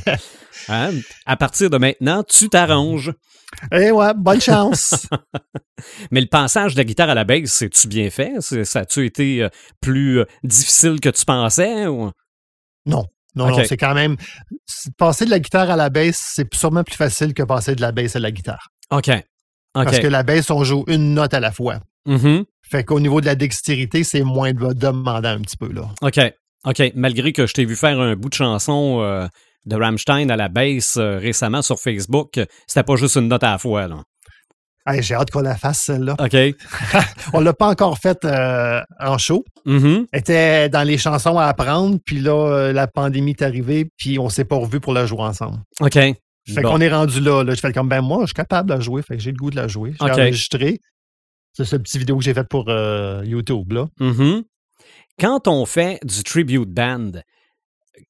Hein? 0.68 0.92
À 1.26 1.36
partir 1.36 1.70
de 1.70 1.78
maintenant, 1.78 2.22
tu 2.22 2.50
t'arranges. 2.50 3.12
Eh 3.74 3.92
ouais, 3.92 4.14
bonne 4.16 4.42
chance. 4.42 5.08
Mais 6.12 6.22
le 6.22 6.28
passage 6.28 6.74
de 6.74 6.80
la 6.80 6.84
guitare 6.84 7.10
à 7.10 7.16
la 7.16 7.24
basse, 7.24 7.50
c'est-tu 7.50 7.88
bien 7.88 8.10
fait? 8.10 8.34
Ça 8.42 8.82
a-tu 8.82 9.06
été 9.06 9.44
euh, 9.44 9.50
plus 9.82 10.20
euh, 10.20 10.26
difficile 10.44 11.00
que 11.00 11.10
tu 11.10 11.26
pensais? 11.26 11.88
Ou... 11.88 12.12
Non, 12.86 13.06
non, 13.36 13.48
non, 13.48 13.64
c'est 13.66 13.78
quand 13.78 13.96
même. 13.96 14.18
Passer 14.98 15.26
de 15.26 15.32
la 15.32 15.40
guitare 15.40 15.72
à 15.72 15.76
la 15.76 15.90
basse, 15.90 16.20
c'est 16.36 16.54
sûrement 16.54 16.84
plus 16.84 16.96
facile 16.96 17.34
que 17.34 17.44
passer 17.44 17.76
de 17.76 17.82
la 17.82 17.92
basse 17.92 18.16
à 18.16 18.20
la 18.20 18.32
guitare. 18.32 18.70
OK. 18.92 19.10
Parce 19.74 20.00
que 20.00 20.08
la 20.08 20.24
basse, 20.24 20.50
on 20.52 20.64
joue 20.64 20.84
une 20.88 21.14
note 21.14 21.34
à 21.34 21.40
la 21.40 21.52
fois. 21.52 21.80
Mhm. 22.06 22.46
Fait 22.70 22.84
qu'au 22.84 23.00
niveau 23.00 23.20
de 23.22 23.26
la 23.26 23.36
dextérité, 23.36 24.04
c'est 24.04 24.22
moins 24.24 24.54
de- 24.54 24.74
demandant 24.74 25.30
un 25.30 25.42
petit 25.42 25.58
peu, 25.58 25.72
là. 25.72 25.90
OK. 26.02 26.20
OK. 26.66 26.92
Malgré 26.96 27.32
que 27.34 27.48
je 27.48 27.54
t'ai 27.54 27.66
vu 27.66 27.76
faire 27.76 28.00
un 28.00 28.16
bout 28.16 28.30
de 28.30 28.34
chanson 28.36 29.00
euh, 29.02 29.26
de 29.66 29.76
Rammstein 29.76 30.30
à 30.30 30.36
la 30.36 30.50
bass 30.50 30.98
euh, 30.98 31.18
récemment 31.18 31.62
sur 31.62 31.80
Facebook, 31.80 32.40
c'était 32.68 32.84
pas 32.84 32.96
juste 32.96 33.16
une 33.16 33.28
note 33.28 33.44
à 33.44 33.52
la 33.52 33.58
fois, 33.58 33.88
là. 33.88 34.04
Hey, 34.88 35.04
J'ai 35.04 35.14
hâte 35.14 35.30
qu'on 35.30 35.42
la 35.42 35.56
fasse, 35.56 35.82
celle-là. 35.82 36.16
OK. 36.20 36.36
On 37.34 37.42
l'a 37.42 37.54
pas 37.54 37.68
encore 37.68 37.98
faite 38.00 38.26
euh, 38.26 38.82
en 39.00 39.18
show. 39.20 39.44
Mhm. 39.66 40.08
Elle 40.12 40.20
était 40.20 40.70
dans 40.70 40.82
les 40.84 40.98
chansons 40.98 41.38
à 41.38 41.46
apprendre, 41.46 41.98
puis 42.04 42.20
là, 42.20 42.72
la 42.72 42.88
pandémie 42.88 43.32
est 43.32 43.42
arrivée, 43.44 43.92
puis 43.98 44.18
on 44.18 44.30
s'est 44.30 44.46
pas 44.46 44.56
revu 44.56 44.80
pour 44.80 44.94
la 44.94 45.06
jouer 45.06 45.22
ensemble. 45.22 45.58
OK. 45.82 45.94
Fait 45.94 46.62
qu'on 46.64 46.82
est 46.82 46.90
rendu 46.90 47.20
là, 47.20 47.44
là. 47.44 47.54
Je 47.54 47.60
fais 47.60 47.72
comme, 47.72 47.90
ben 47.90 48.02
moi, 48.02 48.22
je 48.22 48.28
suis 48.28 48.34
capable 48.34 48.70
de 48.70 48.74
la 48.76 48.80
jouer, 48.80 49.04
fait 49.04 49.18
que 49.18 49.22
j'ai 49.22 49.32
le 49.32 49.38
goût 49.38 49.52
de 49.52 49.58
la 49.58 49.68
jouer. 49.68 49.94
J'ai 50.00 50.06
OK. 50.06 50.12
enregistré. 50.18 50.80
C'est 51.54 51.66
ce 51.66 51.76
petit 51.76 51.98
vidéo 51.98 52.18
que 52.18 52.24
j'ai 52.24 52.34
fait 52.34 52.48
pour 52.48 52.70
euh, 52.70 53.24
YouTube, 53.26 53.74
là. 53.74 53.88
Mhm. 54.00 54.44
Quand 55.20 55.48
on 55.48 55.66
fait 55.66 56.00
du 56.04 56.24
tribute 56.24 56.70
band, 56.70 57.12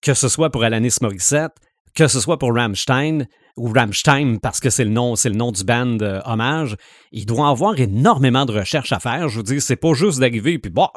que 0.02 0.14
ce 0.14 0.30
soit 0.30 0.52
pour 0.52 0.64
Alanis 0.64 0.98
Morissette, 1.02 1.56
que 1.96 2.08
ce 2.08 2.20
soit 2.20 2.38
pour 2.38 2.54
Rammstein 2.54 3.26
ou 3.58 3.72
Rammstein 3.74 4.40
parce 4.40 4.60
que 4.60 4.70
c'est 4.70 4.84
le 4.84 4.92
nom, 4.92 5.16
c'est 5.16 5.30
le 5.30 5.36
nom 5.36 5.52
du 5.52 5.64
band 5.64 5.98
euh, 6.02 6.22
hommage, 6.26 6.78
il 7.12 7.26
doit 7.26 7.48
y 7.48 7.52
avoir 7.52 7.80
énormément 7.80 8.46
de 8.46 8.54
recherches 8.54 8.92
à 8.92 9.00
faire. 9.00 9.28
Je 9.28 9.38
veux 9.38 9.44
dire, 9.44 9.62
c'est 9.62 9.76
pas 9.76 9.94
juste 9.94 10.20
d'arriver 10.20 10.60
puis 10.60 10.72
bon, 10.72 10.88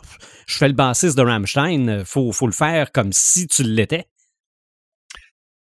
je 0.47 0.59
fais 0.59 0.69
le 0.69 0.75
bassiste 0.75 1.17
de 1.17 1.23
Rammstein, 1.23 2.05
faut 2.05 2.31
faut 2.33 2.47
le 2.47 2.53
faire 2.53 2.93
comme 2.93 3.13
si 3.13 3.47
tu 3.47 3.63
l'étais. 3.63 4.07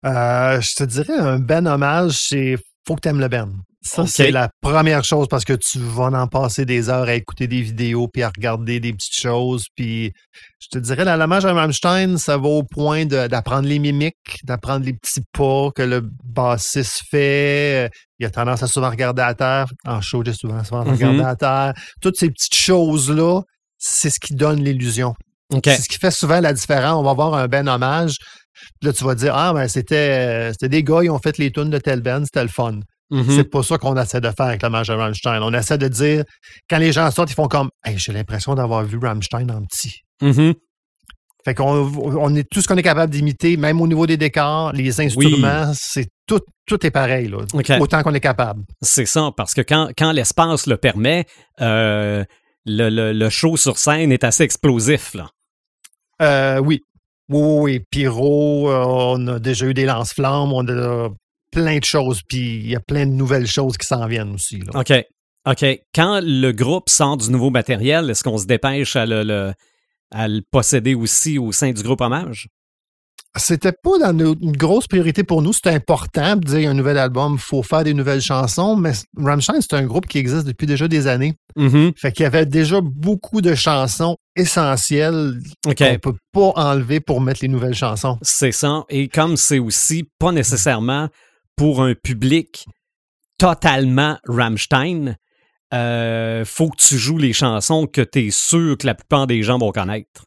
Euh, 0.05 0.59
je 0.59 0.75
te 0.75 0.83
dirais, 0.83 1.17
un 1.17 1.39
ben 1.39 1.65
hommage, 1.65 2.17
c'est 2.27 2.57
faut 2.87 2.95
que 2.95 3.01
tu 3.01 3.09
aimes 3.09 3.19
le 3.19 3.27
ben. 3.27 3.51
Ça, 3.85 4.07
c'est 4.07 4.31
la 4.31 4.49
première 4.61 5.03
chose 5.03 5.27
parce 5.29 5.43
que 5.43 5.51
tu 5.51 5.77
vas 5.77 6.05
en 6.05 6.27
passer 6.27 6.63
des 6.63 6.87
heures 6.89 7.03
à 7.09 7.15
écouter 7.15 7.47
des 7.47 7.61
vidéos 7.61 8.07
puis 8.07 8.23
à 8.23 8.29
regarder 8.33 8.79
des 8.79 8.93
petites 8.93 9.19
choses. 9.19 9.65
Puis 9.75 10.13
je 10.61 10.67
te 10.71 10.77
dirais, 10.77 11.03
la- 11.03 11.17
l'hommage 11.17 11.43
à 11.43 11.51
Rammstein, 11.51 12.17
ça 12.17 12.37
va 12.37 12.47
au 12.47 12.63
point 12.63 13.05
d'apprendre 13.05 13.67
les 13.67 13.79
mimiques, 13.79 14.39
d'apprendre 14.45 14.85
les 14.85 14.93
petits 14.93 15.19
pas 15.33 15.69
que 15.75 15.81
le 15.81 16.01
bassiste 16.23 17.01
fait. 17.11 17.89
Il 18.19 18.25
a 18.25 18.29
tendance 18.29 18.63
à 18.63 18.67
souvent 18.67 18.89
regarder 18.89 19.21
à 19.21 19.33
terre. 19.33 19.65
En 19.85 19.99
show, 19.99 20.23
j'ai 20.25 20.33
souvent, 20.33 20.63
souvent 20.63 20.85
Mhm. 20.85 20.91
regardé 20.93 21.21
à 21.23 21.35
terre. 21.35 21.73
Toutes 22.01 22.15
ces 22.15 22.29
petites 22.29 22.55
choses-là, 22.55 23.41
c'est 23.77 24.09
ce 24.09 24.19
qui 24.19 24.33
donne 24.33 24.63
l'illusion. 24.63 25.13
C'est 25.65 25.81
ce 25.81 25.89
qui 25.89 25.99
fait 25.99 26.09
souvent 26.09 26.39
la 26.39 26.53
différence. 26.53 26.95
On 26.99 27.03
va 27.03 27.13
voir 27.13 27.33
un 27.35 27.47
ben 27.47 27.67
hommage. 27.67 28.15
Puis 28.79 28.87
Là, 28.87 28.93
tu 28.93 29.03
vas 29.03 29.15
dire, 29.15 29.35
ah, 29.35 29.53
ben, 29.53 29.67
c'était, 29.67 30.51
c'était 30.53 30.69
des 30.69 30.83
gars, 30.83 30.99
ils 31.03 31.09
ont 31.09 31.19
fait 31.19 31.37
les 31.37 31.51
tunes 31.51 31.69
de 31.69 31.77
tel 31.77 32.01
ben, 32.01 32.23
c'était 32.25 32.43
le 32.43 32.49
fun. 32.49 32.79
Mhm. 33.11 33.25
C'est 33.29 33.43
pas 33.43 33.61
ça 33.63 33.77
qu'on 33.77 33.95
essaie 33.95 34.21
de 34.21 34.29
faire 34.35 34.47
avec 34.47 34.63
l'hommage 34.63 34.89
à 34.89 34.95
Rammstein. 34.95 35.41
On 35.43 35.53
essaie 35.53 35.77
de 35.77 35.87
dire, 35.87 36.23
quand 36.69 36.77
les 36.79 36.91
gens 36.91 37.09
sortent, 37.11 37.31
ils 37.31 37.35
font 37.35 37.47
comme, 37.47 37.69
hey, 37.85 37.97
j'ai 37.97 38.11
l'impression 38.13 38.55
d'avoir 38.55 38.83
vu 38.83 38.97
Rammstein 38.97 39.49
en 39.51 39.61
petit. 39.63 39.99
Mhm. 40.21 40.53
Fait 41.45 41.53
qu'on 41.53 41.91
on 41.97 42.33
est 42.35 42.49
tout 42.49 42.61
ce 42.61 42.67
qu'on 42.69 42.77
est 42.77 42.81
capable 42.83 43.11
d'imiter, 43.11 43.57
même 43.57 43.81
au 43.81 43.87
niveau 43.87 44.07
des 44.07 44.15
décors, 44.15 44.71
les 44.71 45.01
instruments, 45.01 45.73
c'est 45.75 46.07
tout, 46.25 46.39
tout 46.65 46.85
est 46.85 46.89
pareil, 46.91 47.27
là. 47.27 47.39
Autant 47.81 48.01
qu'on 48.01 48.13
est 48.13 48.21
capable. 48.21 48.63
C'est 48.81 49.05
ça, 49.05 49.29
parce 49.35 49.53
que 49.53 49.59
quand, 49.59 49.89
quand 49.97 50.13
l'espace 50.13 50.67
le 50.67 50.77
permet, 50.77 51.25
euh, 51.59 52.23
le, 52.65 52.89
le- 52.89 53.11
le 53.11 53.29
show 53.29 53.57
sur 53.57 53.77
scène 53.77 54.13
est 54.13 54.23
assez 54.23 54.43
explosif. 54.43 55.13
Là. 55.15 55.27
Euh, 56.21 56.59
oui. 56.59 56.79
Oui, 57.33 57.81
oui, 57.93 58.05
euh, 58.05 58.83
on 58.85 59.27
a 59.27 59.39
déjà 59.39 59.65
eu 59.65 59.73
des 59.73 59.85
lance-flammes, 59.85 60.53
on 60.53 60.67
a 60.67 61.09
plein 61.51 61.79
de 61.79 61.83
choses, 61.83 62.21
puis 62.27 62.57
il 62.57 62.69
y 62.69 62.75
a 62.75 62.79
plein 62.79 63.05
de 63.05 63.11
nouvelles 63.11 63.47
choses 63.47 63.77
qui 63.77 63.87
s'en 63.87 64.05
viennent 64.07 64.33
aussi. 64.33 64.61
OK. 64.73 64.93
OK. 65.45 65.65
Quand 65.93 66.21
le 66.23 66.51
groupe 66.51 66.89
sort 66.89 67.17
du 67.17 67.29
nouveau 67.29 67.49
matériel, 67.49 68.09
est-ce 68.09 68.23
qu'on 68.23 68.37
se 68.37 68.45
dépêche 68.45 68.95
à 68.95 69.05
le 69.05 69.53
posséder 70.51 70.95
aussi 70.95 71.37
au 71.37 71.51
sein 71.51 71.71
du 71.71 71.81
groupe 71.83 72.01
hommage? 72.01 72.47
C'était 73.35 73.71
pas 73.71 73.97
dans 73.99 74.13
nos- 74.13 74.35
une 74.39 74.55
grosse 74.55 74.85
priorité 74.87 75.23
pour 75.23 75.41
nous. 75.41 75.53
C'était 75.53 75.71
important 75.71 76.35
de 76.35 76.41
dire 76.45 76.69
un 76.69 76.75
nouvel 76.75 76.99
album, 76.99 77.33
il 77.33 77.39
faut 77.41 77.63
faire 77.63 77.83
des 77.83 77.95
nouvelles 77.95 78.21
chansons, 78.21 78.75
mais 78.75 78.91
Rammstein, 79.17 79.59
c'est 79.59 79.73
un 79.73 79.85
groupe 79.85 80.05
qui 80.07 80.19
existe 80.19 80.45
depuis 80.45 80.67
déjà 80.67 80.87
des 80.87 81.07
années. 81.07 81.33
Mhm. 81.55 81.93
Fait 81.97 82.11
qu'il 82.11 82.23
y 82.23 82.27
avait 82.27 82.45
déjà 82.45 82.79
beaucoup 82.81 83.41
de 83.41 83.55
chansons 83.55 84.17
essentielles 84.35 85.39
OK. 85.65 85.75
qu'on 85.77 85.99
peut 86.11 86.17
pas 86.31 86.51
enlever 86.55 86.99
pour 86.99 87.21
mettre 87.21 87.39
les 87.41 87.47
nouvelles 87.47 87.73
chansons. 87.73 88.19
C'est 88.21 88.51
ça. 88.51 88.83
Et 88.89 89.07
comme 89.07 89.35
c'est 89.35 89.59
aussi 89.59 90.07
pas 90.19 90.31
nécessairement 90.31 91.09
pour 91.55 91.81
un 91.81 91.95
public 91.95 92.67
totalement 93.39 94.17
Rammstein, 94.27 95.15
euh, 95.73 96.45
faut 96.45 96.69
que 96.69 96.77
tu 96.77 96.97
joues 96.97 97.17
les 97.17 97.33
chansons 97.33 97.87
que 97.87 98.01
tu 98.01 98.27
es 98.27 98.29
sûr 98.31 98.77
que 98.77 98.85
la 98.85 98.93
plupart 98.93 99.25
des 99.25 99.41
gens 99.41 99.57
vont 99.57 99.71
connaître. 99.71 100.25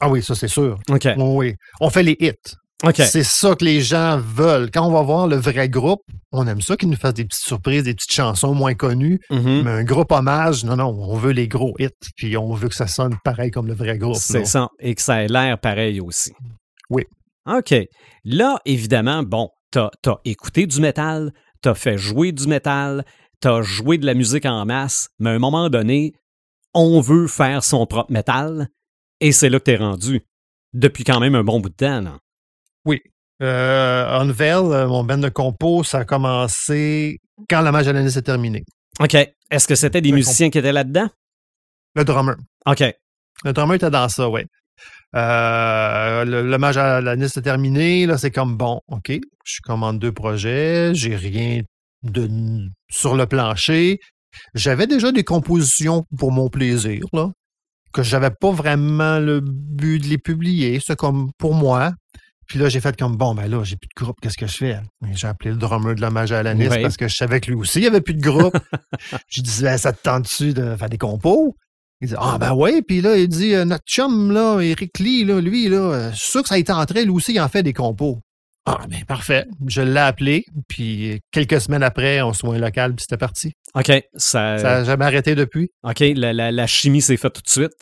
Ah 0.00 0.08
oui, 0.08 0.22
ça 0.22 0.34
c'est 0.34 0.48
sûr. 0.48 0.78
OK. 0.90 1.08
Oui. 1.16 1.54
On 1.80 1.90
fait 1.90 2.02
les 2.02 2.16
hits. 2.20 2.56
OK. 2.82 2.96
C'est 2.96 3.22
ça 3.22 3.54
que 3.54 3.64
les 3.64 3.80
gens 3.80 4.18
veulent. 4.18 4.70
Quand 4.70 4.86
on 4.86 4.90
va 4.90 5.02
voir 5.02 5.26
le 5.26 5.36
vrai 5.36 5.68
groupe, 5.68 6.02
on 6.32 6.46
aime 6.46 6.60
ça 6.60 6.76
qu'ils 6.76 6.90
nous 6.90 6.96
fassent 6.96 7.14
des 7.14 7.24
petites 7.24 7.44
surprises, 7.44 7.84
des 7.84 7.94
petites 7.94 8.12
chansons 8.12 8.54
moins 8.54 8.74
connues. 8.74 9.20
Mhm. 9.30 9.62
Mais 9.62 9.70
un 9.70 9.84
groupe 9.84 10.12
hommage, 10.12 10.64
non, 10.64 10.76
non, 10.76 10.88
on 10.88 11.16
veut 11.16 11.32
les 11.32 11.48
gros 11.48 11.74
hits, 11.78 11.88
puis 12.16 12.36
on 12.36 12.52
veut 12.54 12.68
que 12.68 12.74
ça 12.74 12.86
sonne 12.86 13.16
pareil 13.24 13.50
comme 13.50 13.68
le 13.68 13.74
vrai 13.74 13.96
groupe. 13.96 14.16
C'est 14.16 14.44
ça. 14.44 14.68
Et 14.80 14.94
que 14.94 15.00
ça 15.00 15.22
ait 15.22 15.28
l'air 15.28 15.58
pareil 15.58 16.00
aussi. 16.00 16.32
Oui. 16.90 17.04
OK. 17.46 17.74
Là, 18.24 18.58
évidemment, 18.66 19.22
bon, 19.22 19.48
t'as 19.70 19.90
as 20.06 20.18
écouté 20.24 20.66
du 20.66 20.80
métal, 20.80 21.32
t'as 21.62 21.74
fait 21.74 21.96
jouer 21.96 22.32
du 22.32 22.46
métal, 22.46 23.04
t'as 23.40 23.62
joué 23.62 23.98
de 23.98 24.06
la 24.06 24.14
musique 24.14 24.46
en 24.46 24.64
masse, 24.66 25.08
mais 25.18 25.30
à 25.30 25.32
un 25.34 25.38
moment 25.38 25.70
donné, 25.70 26.12
on 26.74 27.00
veut 27.00 27.28
faire 27.28 27.62
son 27.62 27.86
propre 27.86 28.12
métal, 28.12 28.68
et 29.24 29.32
c'est 29.32 29.48
là 29.48 29.58
que 29.58 29.64
t'es 29.64 29.76
rendu. 29.76 30.20
Depuis 30.72 31.04
quand 31.04 31.20
même 31.20 31.34
un 31.34 31.44
bon 31.44 31.60
bout 31.60 31.70
de 31.70 31.74
temps, 31.74 32.00
là. 32.00 32.18
Euh, 33.42 34.20
Unveil, 34.20 34.54
euh, 34.54 34.86
mon 34.86 35.02
band 35.02 35.18
de 35.18 35.28
compo, 35.28 35.82
ça 35.82 35.98
a 35.98 36.04
commencé 36.04 37.18
quand 37.48 37.62
la 37.62 37.72
magie 37.72 37.88
à 37.88 37.92
l'année 37.92 38.10
s'est 38.10 38.22
terminée. 38.22 38.64
OK. 39.00 39.14
Est-ce 39.50 39.66
que 39.66 39.74
c'était 39.74 40.00
des 40.00 40.12
musiciens 40.12 40.50
qui 40.50 40.58
étaient 40.58 40.72
là-dedans? 40.72 41.08
Le 41.96 42.04
drummer. 42.04 42.36
OK. 42.64 42.84
Le 43.44 43.52
drummer 43.52 43.74
était 43.74 43.90
dans 43.90 44.08
ça, 44.08 44.28
oui. 44.28 44.42
Euh, 45.16 46.24
le, 46.24 46.48
le 46.48 46.58
match 46.58 46.76
à 46.76 47.00
l'année 47.00 47.28
s'est 47.28 47.42
terminé. 47.42 48.06
Là, 48.06 48.18
c'est 48.18 48.30
comme 48.30 48.56
bon, 48.56 48.80
OK, 48.86 49.12
je 49.44 49.60
commande 49.62 49.98
deux 49.98 50.12
projets, 50.12 50.94
j'ai 50.94 51.16
rien 51.16 51.62
de 52.02 52.28
sur 52.90 53.16
le 53.16 53.26
plancher. 53.26 53.98
J'avais 54.54 54.86
déjà 54.86 55.12
des 55.12 55.24
compositions 55.24 56.04
pour 56.18 56.30
mon 56.32 56.48
plaisir, 56.48 57.04
là, 57.12 57.30
que 57.94 58.02
j'avais 58.02 58.30
pas 58.30 58.50
vraiment 58.50 59.18
le 59.18 59.40
but 59.40 60.00
de 60.00 60.08
les 60.08 60.18
publier. 60.18 60.80
C'est 60.84 60.96
comme 60.96 61.30
pour 61.38 61.54
moi. 61.54 61.92
Puis 62.46 62.58
là, 62.58 62.68
j'ai 62.68 62.80
fait 62.80 62.94
comme 62.98 63.16
bon, 63.16 63.34
ben 63.34 63.46
là, 63.46 63.64
j'ai 63.64 63.76
plus 63.76 63.88
de 63.88 64.04
groupe, 64.04 64.16
qu'est-ce 64.20 64.36
que 64.36 64.46
je 64.46 64.56
fais? 64.56 64.78
J'ai 65.14 65.26
appelé 65.26 65.52
le 65.52 65.56
drummer 65.56 65.94
de 65.94 66.00
la 66.02 66.10
Magie 66.10 66.34
à 66.34 66.42
Ouais. 66.42 66.82
parce 66.82 66.98
que 66.98 67.08
je 67.08 67.14
savais 67.14 67.40
que 67.40 67.50
lui 67.50 67.56
aussi, 67.58 67.78
il 67.78 67.82
n'y 67.82 67.86
avait 67.88 68.02
plus 68.02 68.14
de 68.14 68.20
groupe. 68.20 68.54
je 69.28 69.40
disais, 69.40 69.78
ça 69.78 69.92
te 69.94 70.02
tente-tu 70.02 70.52
de 70.52 70.76
faire 70.76 70.90
des 70.90 70.98
compos? 70.98 71.56
Il 72.02 72.08
dit 72.08 72.14
Ah 72.18 72.36
ben 72.38 72.52
ouais, 72.52 72.82
puis 72.82 73.00
là, 73.00 73.16
il 73.16 73.28
dit 73.28 73.54
euh, 73.54 73.64
notre 73.64 73.84
chum, 73.86 74.30
là, 74.30 74.60
Eric 74.60 74.98
Lee, 74.98 75.24
là, 75.24 75.40
lui, 75.40 75.68
là, 75.68 75.76
euh, 75.76 76.10
je 76.10 76.16
suis 76.16 76.30
sûr 76.32 76.42
que 76.42 76.48
ça 76.48 76.56
a 76.56 76.58
été 76.58 76.72
entré, 76.72 77.04
lui 77.04 77.12
aussi, 77.12 77.32
il 77.32 77.40
en 77.40 77.48
fait 77.48 77.62
des 77.62 77.72
compos. 77.72 78.20
Ah 78.66 78.80
ben 78.88 79.04
parfait. 79.04 79.44
Je 79.66 79.82
l'ai 79.82 80.00
appelé, 80.00 80.44
puis 80.68 81.20
quelques 81.30 81.60
semaines 81.60 81.82
après, 81.82 82.22
on 82.22 82.32
se 82.32 82.46
voit 82.46 82.56
un 82.56 82.58
local, 82.58 82.94
puis 82.94 83.02
c'était 83.02 83.18
parti. 83.18 83.52
OK. 83.74 83.86
Ça, 84.16 84.58
Ça 84.58 84.62
n'a 84.62 84.84
jamais 84.84 85.04
arrêté 85.04 85.34
depuis. 85.34 85.70
OK, 85.82 86.00
la, 86.00 86.32
la- 86.32 86.50
la 86.50 86.66
chimie 86.66 87.02
s'est 87.02 87.16
faite 87.18 87.34
tout 87.34 87.42
de 87.42 87.48
suite? 87.50 87.72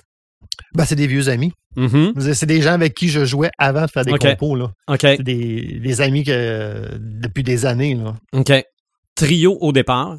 Ben, 0.75 0.85
c'est 0.85 0.97
des 0.97 1.07
vieux 1.07 1.29
amis. 1.29 1.53
Mhm. 1.77 2.15
Dire, 2.17 2.35
C'est 2.35 2.47
des 2.47 2.61
gens 2.63 2.73
avec 2.73 2.95
qui 2.95 3.09
je 3.09 3.25
jouais 3.25 3.51
avant 3.59 3.85
de 3.87 3.91
faire 3.91 4.05
des 4.05 4.13
OK. 4.13 4.21
compos. 4.21 4.57
Là. 4.57 4.73
OK. 4.89 4.99
C'est 5.01 5.23
des, 5.23 5.79
des 5.81 6.01
amis 6.01 6.25
que 6.25 6.99
depuis 6.99 7.43
des 7.45 7.65
années. 7.65 7.95
Là. 7.95 8.15
OK. 8.33 8.53
Trio 9.15 9.57
au 9.61 9.73
départ? 9.73 10.17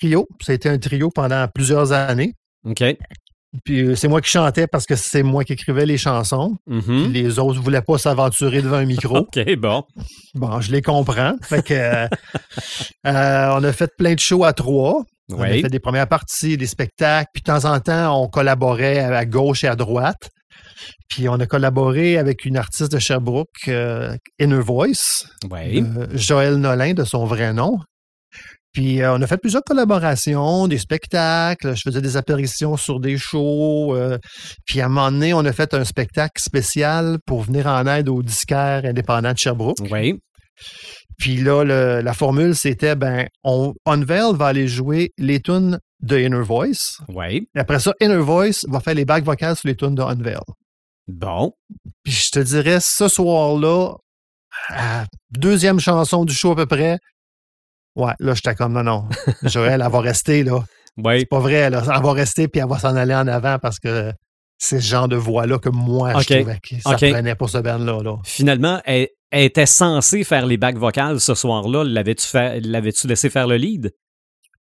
Trio, 0.00 0.26
ça 0.42 0.52
a 0.52 0.54
été 0.54 0.68
un 0.68 0.78
trio 0.78 1.10
pendant 1.10 1.46
plusieurs 1.48 1.92
années. 1.92 2.34
OK. 2.64 2.82
Puis 3.64 3.80
euh, 3.82 3.94
c'est 3.94 4.08
moi 4.08 4.20
qui 4.22 4.30
chantais 4.30 4.66
parce 4.66 4.86
que 4.86 4.96
c'est 4.96 5.22
moi 5.22 5.44
qui 5.44 5.52
écrivais 5.52 5.84
les 5.86 5.98
chansons. 5.98 6.54
Mhm. 6.66 6.82
Puis 7.12 7.22
les 7.22 7.38
autres 7.38 7.58
ne 7.58 7.64
voulaient 7.64 7.82
pas 7.82 7.98
s'aventurer 7.98 8.62
devant 8.62 8.76
un 8.78 8.86
micro. 8.86 9.16
OK, 9.36 9.56
bon. 9.56 9.82
Bon, 10.34 10.60
je 10.60 10.72
les 10.72 10.80
comprends. 10.82 11.34
Fait 11.42 11.62
que 11.62 11.74
euh, 11.74 12.06
euh, 13.06 13.54
on 13.58 13.64
a 13.64 13.72
fait 13.72 13.90
plein 13.96 14.14
de 14.14 14.20
shows 14.20 14.44
à 14.44 14.52
trois. 14.52 15.02
On 15.30 15.40
a 15.40 15.50
Oui. 15.50 15.62
fait 15.62 15.68
des 15.68 15.80
premières 15.80 16.08
parties, 16.08 16.56
des 16.56 16.66
spectacles. 16.66 17.28
Puis 17.34 17.42
de 17.42 17.52
temps 17.52 17.64
en 17.64 17.78
temps, 17.80 18.22
on 18.22 18.28
collaborait 18.28 18.98
à 19.00 19.24
gauche 19.26 19.64
et 19.64 19.68
à 19.68 19.76
droite. 19.76 20.30
Puis 21.08 21.28
on 21.28 21.34
a 21.34 21.46
collaboré 21.46 22.18
avec 22.18 22.44
une 22.44 22.56
artiste 22.56 22.92
de 22.92 22.98
Sherbrooke, 22.98 23.48
euh, 23.68 24.16
Inner 24.40 24.60
Voice, 24.60 25.24
Oui. 25.50 25.84
Joël 26.14 26.56
Nolin 26.56 26.94
de 26.94 27.04
son 27.04 27.24
vrai 27.26 27.52
nom. 27.52 27.78
Puis 28.72 29.02
euh, 29.02 29.14
on 29.14 29.20
a 29.22 29.26
fait 29.26 29.36
plusieurs 29.36 29.62
collaborations, 29.64 30.66
des 30.66 30.78
spectacles. 30.78 31.76
Je 31.76 31.82
faisais 31.82 32.00
des 32.00 32.16
apparitions 32.16 32.76
sur 32.76 33.00
des 33.00 33.18
shows. 33.18 33.94
euh, 33.94 34.18
puis 34.66 34.80
à 34.80 34.86
un 34.86 34.88
moment 34.88 35.10
donné, 35.12 35.34
on 35.34 35.44
a 35.44 35.52
fait 35.52 35.74
un 35.74 35.84
spectacle 35.84 36.40
spécial 36.40 37.18
pour 37.26 37.42
venir 37.42 37.66
en 37.66 37.86
aide 37.86 38.08
aux 38.08 38.22
disquaires 38.22 38.84
indépendants 38.84 39.32
de 39.32 39.38
Sherbrooke. 39.38 39.76
Oui. 39.90 40.18
Puis 41.18 41.36
là, 41.36 41.64
le- 41.64 42.00
la 42.00 42.12
formule, 42.14 42.54
c'était, 42.54 42.94
ben, 42.96 43.26
on, 43.44 43.74
Unveil 43.86 44.32
va 44.34 44.46
aller 44.46 44.68
jouer 44.68 45.10
les 45.18 45.40
tunes 45.40 45.78
de 46.00 46.18
Inner 46.18 46.40
Voice. 46.42 46.96
Oui. 47.08 47.46
Et 47.54 47.58
après 47.58 47.78
ça, 47.78 47.92
Inner 48.00 48.16
Voice 48.16 48.64
va 48.68 48.80
faire 48.80 48.94
les 48.94 49.04
bacs 49.04 49.24
vocales 49.24 49.56
sur 49.56 49.68
les 49.68 49.76
tunes 49.76 49.94
de 49.94 50.02
Unveil. 50.02 50.38
Bon. 51.08 51.52
Puis 52.04 52.12
je 52.12 52.30
te 52.30 52.38
dirais, 52.40 52.78
ce 52.80 53.08
soir-là, 53.08 53.92
à 54.70 55.04
deuxième 55.30 55.78
chanson 55.80 56.24
du 56.24 56.34
show 56.34 56.52
à 56.52 56.56
peu 56.56 56.66
près, 56.66 56.98
ouais, 57.96 58.12
là, 58.18 58.34
j'étais 58.34 58.54
comme, 58.54 58.72
non, 58.72 58.82
non, 58.82 59.04
Joël, 59.44 59.82
elle 59.84 59.90
va 59.92 60.00
rester, 60.00 60.42
là. 60.44 60.60
Oui. 61.02 61.20
C'est 61.20 61.26
pas 61.26 61.38
vrai, 61.40 61.70
là. 61.70 61.82
Elle 61.86 62.02
va 62.02 62.12
rester, 62.12 62.48
puis 62.48 62.60
elle 62.60 62.68
va 62.68 62.78
s'en 62.78 62.94
aller 62.96 63.14
en 63.14 63.26
avant 63.26 63.58
parce 63.58 63.78
que 63.78 64.12
c'est 64.58 64.78
ce 64.78 64.86
genre 64.86 65.08
de 65.08 65.16
voix-là 65.16 65.58
que 65.58 65.70
moi, 65.70 66.12
Ok. 66.16 66.24
je 66.28 66.34
trouvais 66.40 66.58
que 66.62 66.80
ça 66.82 66.90
Ok. 66.90 67.10
prenait 67.10 67.34
pour 67.34 67.48
ce 67.48 67.56
band-là. 67.56 68.02
Là. 68.02 68.16
Finalement, 68.24 68.78
elle, 68.84 69.08
elle 69.30 69.44
était 69.44 69.64
censée 69.64 70.22
faire 70.22 70.44
les 70.44 70.58
bacs 70.58 70.76
vocales 70.76 71.18
ce 71.18 71.34
soir-là. 71.34 71.84
L'avais-tu 71.84 72.26
fait- 72.28 72.60
l'avais-tu 72.60 73.06
laissé 73.06 73.30
faire 73.30 73.46
le 73.46 73.56
lead? 73.56 73.90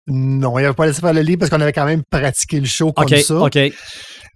Non, 0.06 0.56
il 0.58 0.62
n'avait 0.62 0.74
pas 0.74 0.86
laissé 0.86 1.00
faire 1.00 1.14
le 1.14 1.22
lead 1.22 1.38
parce 1.40 1.50
qu'on 1.50 1.60
avait 1.60 1.72
quand 1.72 1.84
même 1.86 2.02
pratiqué 2.08 2.60
le 2.60 2.66
show 2.66 2.92
comme 2.92 3.06
OK, 3.06 3.16
ça. 3.18 3.36
OK. 3.40 3.58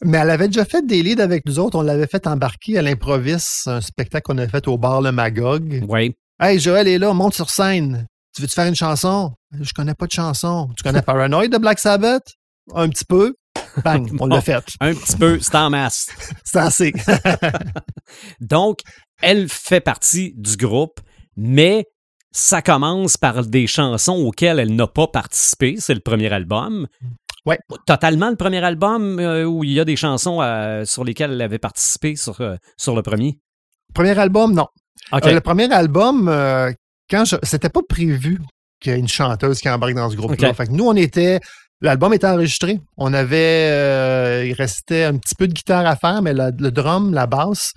Mais 0.02 0.18
elle 0.18 0.30
avait 0.30 0.48
déjà 0.48 0.64
fait 0.64 0.84
des 0.84 1.02
leads 1.04 1.22
avec 1.22 1.44
nous 1.46 1.60
autres. 1.60 1.78
On 1.78 1.82
l'avait 1.82 2.06
fait 2.08 2.26
embarquer 2.26 2.78
à 2.78 2.82
l'improviste, 2.82 3.68
un 3.68 3.80
spectacle 3.80 4.24
qu'on 4.24 4.38
avait 4.38 4.48
fait 4.50 4.66
au 4.66 4.78
bar 4.78 5.00
Le 5.00 5.12
Magog. 5.12 5.84
Oui. 5.88 6.16
Hey, 6.40 6.58
Joël 6.58 6.88
est 6.88 6.98
là, 6.98 7.12
monte 7.12 7.34
sur 7.34 7.50
scène. 7.50 8.06
Tu 8.38 8.42
veux-tu 8.42 8.54
faire 8.54 8.66
une 8.68 8.76
chanson? 8.76 9.32
Je 9.50 9.72
connais 9.72 9.94
pas 9.94 10.06
de 10.06 10.12
chanson. 10.12 10.68
Tu 10.76 10.84
connais 10.84 11.02
Paranoid 11.02 11.48
de 11.48 11.58
Black 11.58 11.80
Sabbath? 11.80 12.22
Un 12.72 12.88
petit 12.88 13.04
peu. 13.04 13.34
Bang, 13.82 14.08
on 14.20 14.26
l'a 14.26 14.40
fait. 14.40 14.62
Un 14.78 14.94
petit 14.94 15.16
peu, 15.16 15.40
c'est 15.40 15.56
en 15.56 15.70
masse. 15.70 16.08
C'est 16.44 16.60
assez. 16.60 16.92
Donc, 18.40 18.82
elle 19.20 19.48
fait 19.48 19.80
partie 19.80 20.34
du 20.36 20.56
groupe, 20.56 21.00
mais 21.36 21.86
ça 22.30 22.62
commence 22.62 23.16
par 23.16 23.44
des 23.44 23.66
chansons 23.66 24.14
auxquelles 24.24 24.60
elle 24.60 24.76
n'a 24.76 24.86
pas 24.86 25.08
participé. 25.08 25.74
C'est 25.80 25.94
le 25.94 26.00
premier 26.00 26.32
album. 26.32 26.86
Ouais. 27.44 27.58
Totalement 27.88 28.30
le 28.30 28.36
premier 28.36 28.62
album 28.62 29.18
euh, 29.18 29.46
où 29.46 29.64
il 29.64 29.72
y 29.72 29.80
a 29.80 29.84
des 29.84 29.96
chansons 29.96 30.40
euh, 30.42 30.84
sur 30.84 31.02
lesquelles 31.02 31.32
elle 31.32 31.42
avait 31.42 31.58
participé 31.58 32.14
sur, 32.14 32.40
euh, 32.40 32.54
sur 32.76 32.94
le 32.94 33.02
premier? 33.02 33.40
Premier 33.94 34.16
album, 34.16 34.54
non. 34.54 34.68
Le 35.10 35.40
premier 35.40 35.72
album, 35.72 36.28
quand 37.10 37.24
je, 37.24 37.36
c'était 37.42 37.68
pas 37.68 37.80
prévu 37.88 38.38
qu'il 38.80 38.92
y 38.92 38.94
ait 38.94 38.98
une 38.98 39.08
chanteuse 39.08 39.60
qui 39.60 39.68
embarque 39.68 39.94
dans 39.94 40.08
ce 40.10 40.16
groupe-là. 40.16 40.54
Fait 40.54 40.66
que 40.66 40.72
nous, 40.72 40.84
on 40.86 40.94
était, 40.94 41.40
l'album 41.80 42.12
était 42.14 42.26
enregistré. 42.28 42.80
On 42.96 43.12
avait, 43.12 43.70
euh, 43.72 44.44
il 44.46 44.52
restait 44.52 45.04
un 45.04 45.16
petit 45.16 45.34
peu 45.34 45.48
de 45.48 45.52
guitare 45.52 45.86
à 45.86 45.96
faire, 45.96 46.22
mais 46.22 46.32
la- 46.32 46.50
le 46.56 46.70
drum, 46.70 47.12
la 47.12 47.26
basse, 47.26 47.72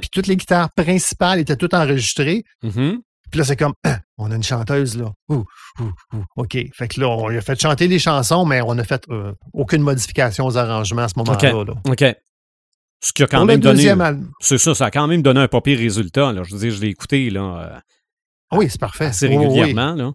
puis 0.00 0.08
toutes 0.10 0.26
les 0.26 0.36
guitares 0.36 0.70
principales 0.74 1.40
étaient 1.40 1.56
toutes 1.56 1.74
enregistrées. 1.74 2.44
Mhm. 2.62 3.00
Puis 3.30 3.38
là, 3.40 3.44
c'est 3.44 3.56
comme, 3.56 3.74
on 4.18 4.30
a 4.30 4.36
une 4.36 4.42
chanteuse, 4.44 4.96
là. 4.96 5.10
Ouh, 5.28 5.44
ouh, 5.80 5.90
ouh. 6.14 6.24
OK. 6.36 6.56
Fait 6.74 6.88
que 6.88 7.00
là, 7.00 7.08
on 7.08 7.28
lui 7.28 7.38
a 7.38 7.40
fait 7.40 7.60
chanter 7.60 7.88
les 7.88 7.98
chansons, 7.98 8.44
mais 8.46 8.60
on 8.62 8.74
n'a 8.76 8.84
fait 8.84 9.02
euh, 9.10 9.32
aucune 9.52 9.82
modification 9.82 10.46
aux 10.46 10.56
arrangements 10.56 11.02
à 11.02 11.08
ce 11.08 11.14
moment-là. 11.18 11.52
là. 11.64 11.74
OK. 11.86 12.04
Ce 13.02 13.12
qui 13.12 13.22
a 13.24 13.26
quand 13.26 13.38
Pour 13.38 13.46
même 13.46 13.60
donné. 13.60 13.92
C'est 14.40 14.58
ça, 14.58 14.74
ça 14.74 14.86
a 14.86 14.90
quand 14.90 15.06
même 15.06 15.20
donné 15.22 15.40
un 15.40 15.48
pas 15.48 15.60
pire 15.60 15.78
résultat. 15.78 16.32
Là. 16.32 16.42
Je 16.44 16.54
veux 16.54 16.60
dire, 16.60 16.70
je 16.70 16.80
l'ai 16.80 16.88
écouté 16.88 17.28
là, 17.28 17.40
euh, 17.74 17.78
Oui, 18.52 18.68
c'est 18.70 18.80
parfait. 18.80 19.06
assez 19.06 19.28
Oui, 19.28 19.36
oui, 19.36 19.46
oui. 19.46 19.60
régulièrement. 19.60 19.94
là. 19.94 20.12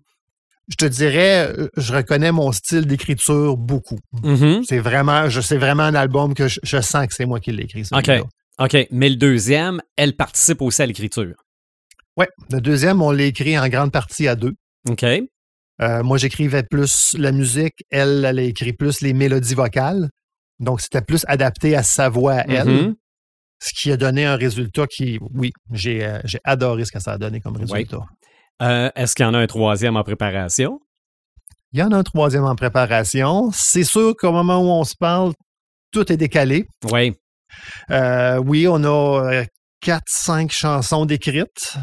Je 0.70 0.76
te 0.76 0.86
dirais, 0.86 1.48
euh, 1.58 1.68
je 1.76 1.94
reconnais 1.94 2.32
mon 2.32 2.52
style 2.52 2.86
d'écriture 2.86 3.58
beaucoup. 3.58 4.00
Mhm. 4.24 4.64
C'est 4.64 4.80
vraiment, 4.80 5.28
je 5.28 5.42
c'est 5.42 5.58
vraiment 5.58 5.84
un 5.84 5.96
album 5.96 6.34
que 6.34 6.48
je, 6.48 6.60
je 6.64 6.80
sens 6.80 7.08
que 7.08 7.14
c'est 7.14 7.26
moi 7.26 7.40
qui 7.40 7.52
l'ai 7.52 7.64
écrit. 7.64 7.84
OK. 7.92 8.10
OK. 8.60 8.88
Mais 8.92 9.10
le 9.10 9.16
deuxième, 9.16 9.82
elle 9.98 10.16
participe 10.16 10.62
aussi 10.62 10.82
à 10.82 10.86
l'écriture. 10.86 11.34
Ouais. 12.16 12.28
Le 12.52 12.62
deuxième, 12.62 13.02
on 13.02 13.12
l'a 13.12 13.24
écrit 13.24 13.58
en 13.58 13.68
grande 13.68 13.92
partie 13.92 14.28
à 14.28 14.36
deux. 14.36 14.54
OK. 14.90 15.04
Euh, 15.04 16.04
moi, 16.04 16.18
j'écrivais 16.18 16.64
plus 16.64 17.16
la 17.18 17.32
musique. 17.32 17.84
Elle, 17.90 18.24
elle 18.24 18.40
a 18.40 18.44
écrit 18.44 18.72
plus 18.74 19.02
les 19.02 19.14
mélodies 19.14 19.56
vocales. 19.56 20.10
Donc, 20.60 20.80
c'était 20.80 21.02
plus 21.02 21.26
adapté 21.28 21.76
à 21.76 21.82
sa 21.84 22.08
voix 22.08 22.34
à 22.36 22.46
elle. 22.48 22.68
Mhm. 22.70 22.96
Ce 23.64 23.74
qui 23.80 23.92
a 23.92 23.98
donné 23.98 24.26
un 24.26 24.36
résultat 24.36 24.88
qui, 24.88 25.20
oui, 25.36 25.52
j'ai 25.72 26.04
euh, 26.04 26.20
j'ai 26.24 26.40
adoré 26.44 26.84
ce 26.84 26.92
que 26.92 27.00
ça 27.00 27.12
a 27.14 27.18
donné 27.20 27.42
comme 27.42 27.58
résultat. 27.58 28.00
Euh, 28.64 28.90
Est-ce 28.96 29.16
qu'il 29.16 29.24
y 29.24 29.30
en 29.30 29.36
a 29.36 29.38
un 29.40 29.46
troisième 29.46 29.98
en 29.98 30.04
préparation? 30.04 30.80
Il 31.72 31.80
y 31.80 31.84
en 31.84 31.92
a 31.92 31.98
un 31.98 32.04
troisième 32.04 32.44
en 32.44 32.56
préparation. 32.56 33.52
C'est 33.54 33.84
sûr 33.84 34.16
qu'au 34.18 34.32
moment 34.32 34.58
où 34.58 34.70
on 34.72 34.84
se 34.84 34.96
parle, 35.00 35.34
tout 35.92 36.12
est 36.12 36.18
décalé. 36.18 36.66
Oui. 36.92 37.14
Euh, 37.92 38.38
oui, 38.38 38.68
on 38.68 38.84
a 38.84 39.44
quatre, 39.80 40.08
cinq 40.08 40.52
chansons 40.52 41.06
décrites. 41.06 41.78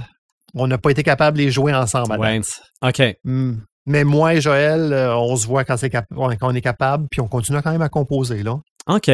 On 0.54 0.66
n'a 0.66 0.78
pas 0.78 0.90
été 0.90 1.02
capable 1.04 1.38
de 1.38 1.44
les 1.44 1.50
jouer 1.50 1.72
ensemble. 1.74 2.12
à 2.12 2.18
date. 2.18 2.60
OK. 2.82 3.02
Hmm. 3.24 3.54
Mais 3.86 4.04
moi 4.04 4.34
et 4.34 4.40
Joël, 4.40 4.92
on 4.92 5.36
se 5.36 5.46
voit 5.46 5.64
quand, 5.64 5.76
quand 5.80 6.04
on 6.42 6.54
est 6.54 6.60
capable, 6.60 7.06
puis 7.10 7.20
on 7.20 7.28
continue 7.28 7.62
quand 7.62 7.72
même 7.72 7.82
à 7.82 7.88
composer. 7.88 8.42
Là. 8.42 8.58
OK. 8.88 9.10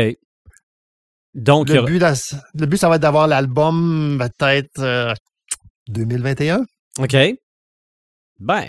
Donc, 1.35 1.69
Le, 1.69 1.83
but, 1.83 2.01
le 2.55 2.67
but, 2.67 2.77
ça 2.77 2.89
va 2.89 2.97
être 2.97 3.03
d'avoir 3.03 3.27
l'album 3.27 4.19
peut-être 4.39 4.81
euh, 4.81 5.15
2021. 5.89 6.65
OK. 7.01 7.17
Ben, 8.41 8.65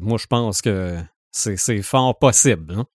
moi, 0.00 0.18
je 0.18 0.26
pense 0.26 0.62
que 0.62 0.98
c'est 1.30 1.82
fort 1.82 2.18
possible. 2.18 2.74
hein. 2.74 2.86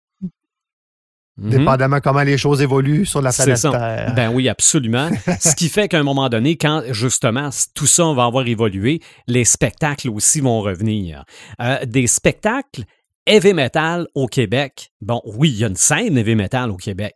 Mhm. 1.38 1.50
Dépendamment 1.50 2.00
comment 2.00 2.24
les 2.24 2.38
choses 2.38 2.62
évoluent 2.62 3.06
sur 3.06 3.22
la 3.22 3.34
planète 3.34 3.58
ça. 3.58 3.72
Terre. 3.72 4.14
Ben 4.16 4.30
oui, 4.32 4.48
absolument. 4.48 5.10
Ce 5.42 5.54
qui 5.54 5.68
fait 5.68 5.90
qu'à 5.90 6.00
un 6.00 6.04
moment 6.04 6.30
donné, 6.30 6.56
quand 6.56 6.84
justement 6.92 7.50
tout 7.74 7.88
ça 7.88 8.14
va 8.14 8.24
avoir 8.24 8.48
évolué, 8.48 9.02
les 9.28 9.44
spectacles 9.44 10.10
aussi 10.10 10.40
vont 10.40 10.62
revenir. 10.62 11.26
Euh, 11.62 11.86
des 11.86 12.08
spectacles 12.08 12.84
heavy 13.26 13.54
metal 13.54 14.08
au 14.16 14.28
Québec. 14.28 14.92
Bon, 15.02 15.22
oui, 15.26 15.50
il 15.50 15.58
y 15.58 15.64
a 15.66 15.68
une 15.68 15.76
scène 15.76 16.18
heavy 16.18 16.36
metal 16.36 16.72
au 16.72 16.78
Québec. 16.78 17.16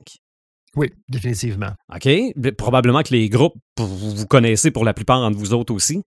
Oui, 0.76 0.90
définitivement. 1.10 1.72
OK? 1.94 2.08
Probablement 2.58 3.02
que 3.04 3.14
les 3.14 3.28
groupes, 3.30 3.56
vous 3.78 4.26
connaissez 4.28 4.72
pour 4.72 4.86
la 4.86 4.94
plupart 4.94 5.20
d'entre 5.20 5.38
vous 5.38 5.54
autres 5.54 5.74
aussi. 5.74 6.02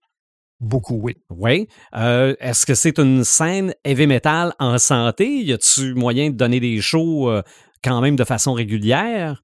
Beaucoup, 0.60 1.00
oui. 1.02 1.16
Oui. 1.30 1.66
Euh, 1.96 2.36
Est-ce 2.38 2.64
que 2.66 2.74
c'est 2.74 2.98
une 2.98 3.24
scène 3.24 3.74
heavy 3.84 4.06
metal 4.06 4.52
en 4.60 4.78
santé? 4.78 5.26
Y 5.42 5.52
a-tu 5.52 5.94
moyen 5.94 6.30
de 6.30 6.36
donner 6.36 6.60
des 6.60 6.80
shows 6.80 7.28
euh, 7.28 7.42
quand 7.82 8.00
même 8.00 8.14
de 8.14 8.22
façon 8.24 8.52
régulière? 8.52 9.42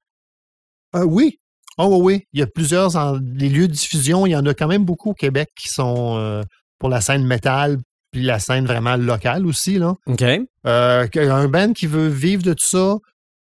Euh, 0.95 1.03
oui. 1.03 1.37
Oh 1.77 1.87
oui, 1.91 1.99
oui. 2.15 2.21
Il 2.33 2.39
y 2.39 2.43
a 2.43 2.47
plusieurs 2.47 2.95
en- 2.95 3.19
les 3.21 3.49
lieux 3.49 3.67
de 3.67 3.73
diffusion. 3.73 4.25
Il 4.25 4.31
y 4.31 4.35
en 4.35 4.45
a 4.45 4.53
quand 4.53 4.67
même 4.67 4.85
beaucoup 4.85 5.09
au 5.09 5.13
Québec 5.13 5.49
qui 5.57 5.67
sont 5.67 6.41
pour 6.79 6.87
la 6.89 7.01
scène 7.01 7.25
métal, 7.25 7.77
puis 8.11 8.21
la 8.21 8.39
scène 8.39 8.65
vraiment 8.65 8.95
locale 8.95 9.45
aussi. 9.45 9.77
Là. 9.77 9.95
OK. 10.05 10.23
Un 10.63 11.47
band 11.49 11.73
qui 11.73 11.87
veut 11.87 12.07
vivre 12.07 12.43
de 12.43 12.53
tout 12.53 12.65
ça, 12.67 12.95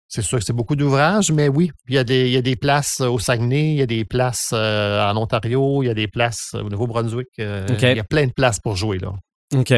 c'est 0.07 0.21
sûr 0.21 0.39
que 0.39 0.45
c'est 0.45 0.53
beaucoup 0.53 0.75
d'ouvrages, 0.75 1.31
mais 1.31 1.47
oui, 1.49 1.71
il 1.89 1.95
y, 1.95 1.97
a 1.97 2.03
des, 2.03 2.27
il 2.27 2.31
y 2.33 2.37
a 2.37 2.41
des 2.41 2.55
places 2.55 3.01
au 3.01 3.19
Saguenay, 3.19 3.71
il 3.71 3.75
y 3.77 3.81
a 3.81 3.85
des 3.85 4.05
places 4.05 4.51
euh, 4.53 5.01
en 5.03 5.17
Ontario, 5.17 5.83
il 5.83 5.87
y 5.87 5.89
a 5.89 5.93
des 5.93 6.07
places 6.07 6.53
au 6.53 6.69
Nouveau-Brunswick. 6.69 7.27
euh. 7.39 7.65
Il 7.69 7.97
y 7.97 7.99
a 7.99 8.03
plein 8.03 8.27
de 8.27 8.31
places 8.33 8.59
pour 8.59 8.75
jouer. 8.75 8.99
là. 8.99 9.13
OK. 9.55 9.73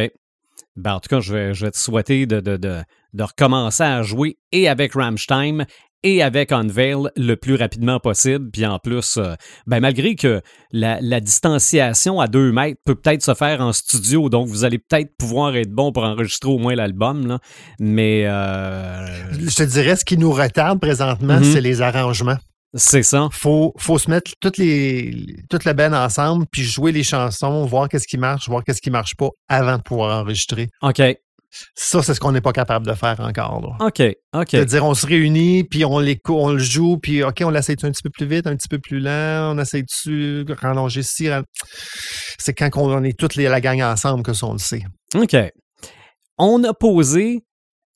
Ben, 0.75 0.93
en 0.93 0.99
tout 0.99 1.09
cas, 1.09 1.19
je 1.19 1.33
vais, 1.33 1.53
je 1.53 1.65
vais 1.65 1.71
te 1.71 1.77
souhaiter 1.77 2.25
de, 2.25 2.39
de, 2.39 2.55
de, 2.57 2.81
de 3.13 3.23
recommencer 3.23 3.83
à 3.83 4.01
jouer 4.03 4.37
et 4.51 4.69
avec 4.69 4.93
Rammstein 4.93 5.65
et 6.03 6.21
avec 6.23 6.51
Unveil 6.51 6.95
le 7.15 7.35
plus 7.35 7.55
rapidement 7.55 7.99
possible. 7.99 8.49
Puis 8.51 8.65
en 8.65 8.79
plus, 8.79 9.17
euh, 9.17 9.33
ben, 9.67 9.79
malgré 9.79 10.15
que 10.15 10.41
la, 10.71 10.99
la 11.01 11.19
distanciation 11.19 12.19
à 12.19 12.27
deux 12.27 12.51
mètres 12.51 12.79
peut 12.85 12.95
peut-être 12.95 13.23
se 13.23 13.33
faire 13.33 13.61
en 13.61 13.73
studio, 13.73 14.29
donc 14.29 14.47
vous 14.47 14.63
allez 14.63 14.77
peut-être 14.79 15.11
pouvoir 15.17 15.55
être 15.55 15.71
bon 15.71 15.91
pour 15.91 16.03
enregistrer 16.03 16.49
au 16.49 16.57
moins 16.57 16.75
l'album, 16.75 17.27
là. 17.27 17.39
mais 17.79 18.23
euh, 18.25 19.05
Je 19.39 19.55
te 19.55 19.63
dirais, 19.63 19.95
ce 19.95 20.05
qui 20.05 20.17
nous 20.17 20.31
retarde 20.31 20.79
présentement, 20.79 21.37
Mhm. 21.39 21.43
c'est 21.53 21.61
les 21.61 21.81
arrangements. 21.81 22.37
c'est 22.75 23.01
ça. 23.03 23.27
faut, 23.31 23.73
faut 23.77 23.97
se 23.97 24.09
mettre 24.11 24.31
toutes 24.39 24.57
les, 24.57 25.25
toute 25.49 25.65
la 25.65 25.73
band 25.73 25.91
ensemble, 25.93 26.45
puis 26.51 26.61
jouer 26.63 26.91
les 26.91 27.03
chansons, 27.03 27.65
voir 27.65 27.89
qu'est-ce 27.89 28.07
qui 28.07 28.17
marche, 28.17 28.47
voir 28.47 28.63
qu'est-ce 28.63 28.81
qui 28.81 28.91
marche 28.91 29.15
pas 29.15 29.29
avant 29.47 29.77
de 29.77 29.81
pouvoir 29.81 30.21
enregistrer. 30.21 30.69
OK. 30.83 31.01
Ça, 31.75 32.03
c'est 32.03 32.13
ce 32.13 32.19
qu'on 32.19 32.31
n'est 32.31 32.41
pas 32.41 32.51
capable 32.53 32.85
de 32.85 32.93
faire 32.93 33.19
encore. 33.19 33.61
là. 33.79 33.85
OK. 33.87 34.01
OK. 34.35 34.47
C'est-à-dire, 34.51 34.85
on 34.85 34.93
se 34.93 35.05
réunit, 35.07 35.63
puis 35.63 35.83
on, 35.85 35.99
les, 35.99 36.19
on 36.29 36.51
le 36.51 36.59
joue, 36.59 36.97
puis 36.97 37.23
OK, 37.23 37.41
on 37.43 37.49
l'essaye 37.49 37.75
un 37.83 37.91
petit 37.91 38.03
peu 38.03 38.09
plus 38.11 38.27
vite, 38.27 38.45
un 38.47 38.55
petit 38.55 38.67
peu 38.67 38.77
plus 38.79 38.99
lent, 38.99 39.53
on 39.55 39.57
essaye-tu 39.59 40.45
de 40.45 40.53
rallonger 40.53 41.01
ci. 41.03 41.29
rall- 41.29 41.43
C'est 42.37 42.53
quand 42.53 42.69
on 42.75 43.03
est 43.03 43.17
toutes 43.17 43.35
les, 43.35 43.47
la 43.47 43.61
gang 43.61 43.81
ensemble 43.81 44.23
que 44.23 44.33
ça, 44.33 44.45
on 44.47 44.53
le 44.53 44.59
sait. 44.59 44.83
OK. 45.15 45.35
On 46.37 46.63
a 46.63 46.73
posé 46.73 47.43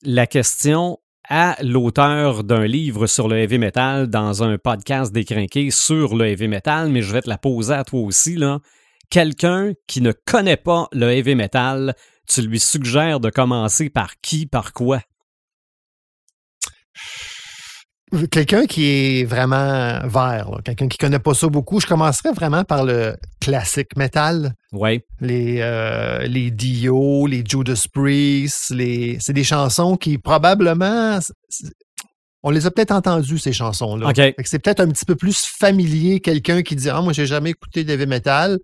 la 0.02 0.26
question 0.26 0.98
à 1.30 1.56
l'auteur 1.62 2.44
d'un 2.44 2.66
livre 2.66 3.06
sur 3.06 3.28
le 3.28 3.38
heavy 3.38 3.58
metal 3.58 4.08
dans 4.08 4.42
un 4.42 4.58
podcast 4.58 5.10
décrinqué 5.12 5.70
sur 5.70 6.14
le 6.16 6.26
heavy 6.26 6.48
metal, 6.48 6.90
mais 6.90 7.00
je 7.00 7.12
vais 7.12 7.22
te 7.22 7.30
la 7.30 7.38
poser 7.38 7.72
à 7.72 7.84
toi 7.84 8.00
aussi. 8.00 8.36
Quelqu'un 9.10 9.72
qui 9.86 10.00
ne 10.00 10.12
connaît 10.26 10.56
pas 10.56 10.88
le 10.92 11.10
heavy 11.12 11.34
metal, 11.34 11.94
tu 12.26 12.42
lui 12.42 12.60
suggères 12.60 13.20
de 13.20 13.30
commencer 13.30 13.90
par 13.90 14.20
qui, 14.20 14.46
par 14.46 14.72
quoi? 14.72 15.00
quelqu'un 18.30 18.66
qui 18.66 18.86
est 18.86 19.24
vraiment 19.24 20.00
vert, 20.06 20.48
quelqu'un 20.64 20.88
qui 20.88 20.98
connaît 20.98 21.18
pas 21.18 21.34
ça 21.34 21.48
beaucoup, 21.48 21.80
je 21.80 21.86
commencerais 21.86 22.32
vraiment 22.32 22.64
par 22.64 22.84
le 22.84 23.16
classique 23.40 23.96
metal. 23.96 24.54
Oui. 24.72 25.00
Les, 25.20 25.58
euh, 25.60 26.26
les 26.26 26.50
Dio, 26.50 27.26
les 27.26 27.44
Judas 27.46 27.84
Priest, 27.92 28.70
les... 28.70 29.18
c'est 29.20 29.32
des 29.32 29.44
chansons 29.44 29.96
qui 29.96 30.18
probablement. 30.18 31.18
On 32.42 32.50
les 32.50 32.66
a 32.66 32.70
peut-être 32.70 32.90
entendues, 32.90 33.38
ces 33.38 33.54
chansons-là. 33.54 34.08
OK. 34.08 34.16
Fait 34.16 34.34
que 34.34 34.48
C'est 34.48 34.58
peut-être 34.58 34.80
un 34.80 34.88
petit 34.88 35.06
peu 35.06 35.16
plus 35.16 35.46
familier, 35.46 36.20
quelqu'un 36.20 36.62
qui 36.62 36.76
dit 36.76 36.90
Ah, 36.90 37.00
moi, 37.00 37.14
j'ai 37.14 37.26
jamais 37.26 37.50
écouté 37.50 37.84
de 37.84 37.92
heavy 37.92 38.06
metal, 38.06 38.58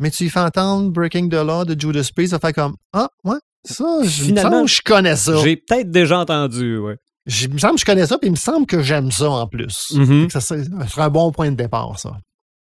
mais 0.00 0.10
tu 0.10 0.24
lui 0.24 0.30
fais 0.30 0.40
entendre 0.40 0.90
Breaking 0.90 1.28
the 1.28 1.34
Law 1.34 1.64
de 1.64 1.80
Judas 1.80 2.10
Priest, 2.14 2.32
ça 2.32 2.40
fait 2.40 2.52
comme 2.52 2.74
Ah, 2.92 3.08
ouais, 3.24 3.38
ça, 3.64 3.84
je, 4.02 4.24
Finalement, 4.24 4.66
je 4.66 4.80
connais 4.82 5.14
ça. 5.16 5.36
J'ai 5.44 5.56
peut-être 5.56 5.90
déjà 5.90 6.18
entendu, 6.18 6.78
ouais. 6.78 6.96
Il 7.26 7.52
me 7.52 7.58
semble 7.58 7.74
que 7.74 7.80
je 7.80 7.84
connais 7.84 8.06
ça, 8.06 8.18
puis 8.18 8.28
il 8.28 8.32
me 8.32 8.36
semble 8.36 8.66
que 8.66 8.82
j'aime 8.82 9.12
ça 9.12 9.30
en 9.30 9.46
plus. 9.46 9.92
Que 9.94 10.28
ça, 10.32 10.40
serait, 10.40 10.62
un 10.96 11.08
bon 11.10 11.30
point 11.30 11.50
de 11.50 11.56
départ, 11.56 11.96
ça. 11.98 12.16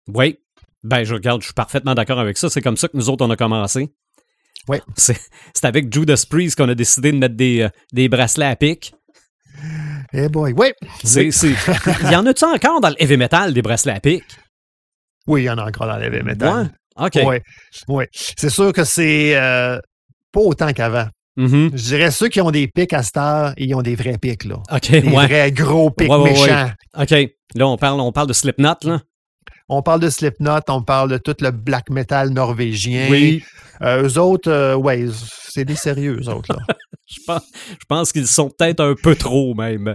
Oui. 0.08 0.38
Ben, 0.84 1.04
je 1.04 1.14
regarde, 1.14 1.40
je 1.40 1.46
suis 1.46 1.54
parfaitement 1.54 1.94
d'accord 1.94 2.18
avec 2.18 2.36
ça. 2.36 2.50
C'est 2.50 2.60
comme 2.60 2.76
ça 2.76 2.86
que 2.88 2.96
nous 2.96 3.08
autres, 3.08 3.24
on 3.24 3.30
a 3.30 3.36
commencé. 3.36 3.92
Ouais. 4.68 4.82
C'est 4.96 5.16
avec 5.64 5.92
Judas 5.92 6.24
Priest 6.28 6.56
qu'on 6.56 6.68
a 6.68 6.74
décidé 6.74 7.10
de 7.12 7.16
mettre 7.16 7.34
des, 7.34 7.62
euh, 7.62 7.68
des 7.92 8.08
bracelets 8.08 8.46
à 8.46 8.54
pic. 8.56 8.94
Eh 10.12 10.28
boy, 10.28 10.52
oui. 10.56 10.68
C'est, 11.02 11.30
c'est- 11.30 11.54
Il 12.02 12.10
y 12.12 12.16
en 12.16 12.26
a-tu 12.26 12.44
encore 12.44 12.80
dans 12.80 12.90
le 12.90 13.00
heavy 13.02 13.16
metal, 13.16 13.54
des 13.54 13.62
bracelets 13.62 13.94
à 13.94 14.00
pic? 14.00 14.22
Oui, 15.26 15.42
il 15.42 15.44
y 15.44 15.50
en 15.50 15.58
a 15.58 15.64
encore 15.66 15.86
dans 15.86 15.96
l'heavy 15.96 16.22
metal. 16.22 16.54
Ouais. 16.64 16.70
OK. 16.96 17.18
Oui, 17.24 17.36
oui. 17.88 18.04
C'est 18.12 18.50
sûr 18.50 18.72
que 18.72 18.84
c'est 18.84 19.36
euh, 19.36 19.78
pas 20.32 20.40
autant 20.40 20.72
qu'avant. 20.72 21.06
Mhm. 21.36 21.70
Je 21.74 21.82
dirais 21.82 22.10
ceux 22.10 22.28
qui 22.28 22.40
ont 22.40 22.50
des 22.50 22.68
pics 22.68 22.92
à 22.92 23.02
cette 23.02 23.16
heure, 23.16 23.54
ils 23.56 23.74
ont 23.74 23.80
des 23.82 23.94
vrais 23.94 24.18
pics, 24.18 24.44
là. 24.44 24.56
OK, 24.70 24.90
Des 24.90 25.00
ouais. 25.00 25.26
vrais 25.26 25.52
gros 25.52 25.90
pics 25.90 26.10
Ouais, 26.10 26.16
ouais, 26.16 26.22
ouais. 26.24 26.30
méchants. 26.32 26.70
OK. 26.98 27.10
Là, 27.54 27.68
on 27.68 27.76
parle, 27.78 28.00
on 28.00 28.12
parle 28.12 28.28
de 28.28 28.32
Slipknot, 28.34 28.74
là. 28.84 29.00
On 29.68 29.80
parle 29.80 30.00
de 30.00 30.10
Slipknot, 30.10 30.60
on 30.68 30.82
parle 30.82 31.10
de 31.10 31.16
tout 31.16 31.36
le 31.40 31.50
black 31.50 31.88
metal 31.88 32.28
norvégien. 32.30 33.08
Oui. 33.10 33.42
Euh, 33.80 34.06
eux 34.06 34.18
autres, 34.18 34.50
euh, 34.50 34.74
ouais, 34.74 35.06
c'est 35.48 35.64
des 35.64 35.76
sérieux, 35.76 36.20
eux 36.22 36.28
autres, 36.28 36.54
là. 36.54 36.60
Je 37.14 37.20
pense, 37.26 37.42
je 37.68 37.84
pense 37.86 38.12
qu'ils 38.12 38.26
sont 38.26 38.48
peut-être 38.48 38.80
un 38.80 38.94
peu 38.94 39.14
trop, 39.14 39.54
même. 39.54 39.94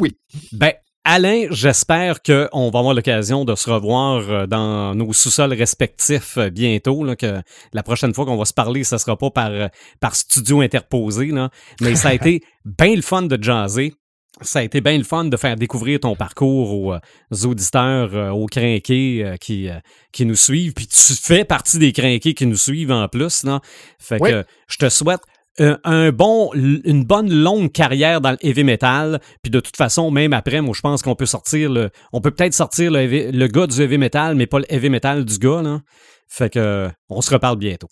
Oui. 0.00 0.16
Ben, 0.52 0.72
Alain, 1.06 1.48
j'espère 1.50 2.22
qu'on 2.22 2.70
va 2.70 2.78
avoir 2.78 2.94
l'occasion 2.94 3.44
de 3.44 3.54
se 3.54 3.68
revoir 3.68 4.30
euh, 4.30 4.46
dans 4.46 4.94
nos 4.94 5.12
sous-sols 5.12 5.52
respectifs 5.52 6.38
euh, 6.38 6.48
bientôt. 6.48 7.04
Là, 7.04 7.14
que 7.14 7.42
la 7.74 7.82
prochaine 7.82 8.14
fois 8.14 8.24
qu'on 8.24 8.38
va 8.38 8.46
se 8.46 8.54
parler, 8.54 8.84
ça 8.84 8.96
sera 8.96 9.18
pas 9.18 9.30
par, 9.30 9.50
euh, 9.50 9.68
par 10.00 10.16
studio 10.16 10.62
interposé. 10.62 11.26
Là, 11.26 11.50
mais 11.82 11.94
ça 11.94 12.08
a 12.08 12.14
été 12.14 12.40
bien 12.64 12.96
le 12.96 13.02
fun 13.02 13.20
de 13.20 13.42
jaser. 13.42 13.92
Ça 14.40 14.60
a 14.60 14.62
été 14.62 14.80
bien 14.80 14.96
le 14.96 15.04
fun 15.04 15.26
de 15.26 15.36
faire 15.36 15.56
découvrir 15.56 16.00
ton 16.00 16.16
parcours 16.16 16.72
aux, 16.72 17.46
auditeurs, 17.46 18.34
aux 18.34 18.46
crinqués 18.46 19.36
qui, 19.40 19.68
qui 20.10 20.26
nous 20.26 20.34
suivent. 20.34 20.72
Puis 20.72 20.88
tu 20.88 21.14
fais 21.14 21.44
partie 21.44 21.78
des 21.78 21.92
crinqués 21.92 22.34
qui 22.34 22.44
nous 22.46 22.56
suivent 22.56 22.90
en 22.90 23.06
plus. 23.06 23.44
Là. 23.44 23.60
Fait 24.00 24.18
Oui. 24.20 24.30
que 24.32 24.44
je 24.66 24.76
te 24.78 24.88
souhaite 24.88 25.20
un, 25.58 25.78
un 25.84 26.10
bon, 26.12 26.50
une 26.54 27.04
bonne 27.04 27.32
longue 27.32 27.70
carrière 27.72 28.20
dans 28.20 28.32
le 28.32 28.38
heavy 28.42 28.64
metal. 28.64 29.20
Puis 29.42 29.50
de 29.50 29.60
toute 29.60 29.76
façon, 29.76 30.10
même 30.10 30.32
après, 30.32 30.60
moi, 30.60 30.74
je 30.76 30.80
pense 30.80 31.02
qu'on 31.02 31.14
peut 31.14 31.26
sortir 31.26 31.70
le. 31.70 31.90
On 32.12 32.20
peut 32.20 32.30
peut-être 32.32 32.54
sortir 32.54 32.90
le, 32.90 33.00
heavy- 33.00 33.30
le 33.32 33.46
gars 33.46 33.66
du 33.66 33.80
heavy 33.80 33.98
metal, 33.98 34.34
mais 34.34 34.46
pas 34.46 34.58
le 34.58 34.66
heavy 34.72 34.90
metal 34.90 35.24
du 35.24 35.38
gars, 35.38 35.62
là. 35.62 35.80
Fait 36.28 36.50
que 36.50 36.58
euh, 36.58 36.88
on 37.08 37.20
se 37.20 37.30
reparle 37.30 37.56
bientôt. 37.58 37.88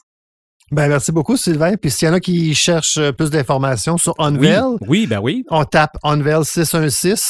Ben, 0.72 0.88
merci 0.88 1.12
beaucoup, 1.12 1.37
Sylvain. 1.37 1.77
Puis 1.77 1.90
s'il 1.90 2.09
y 2.09 2.11
en 2.11 2.14
a 2.14 2.20
qui 2.20 2.55
cherchent 2.55 2.96
euh, 2.96 3.12
plus 3.12 3.31
d'informations 3.31 3.98
sur 3.98 4.14
Unveil, 4.18 4.62
oui, 4.88 5.07
ben 5.07 5.20
oui. 5.20 5.44
on 5.51 5.64
tape 5.64 5.96
Unveil 6.03 6.44
616. 6.44 7.22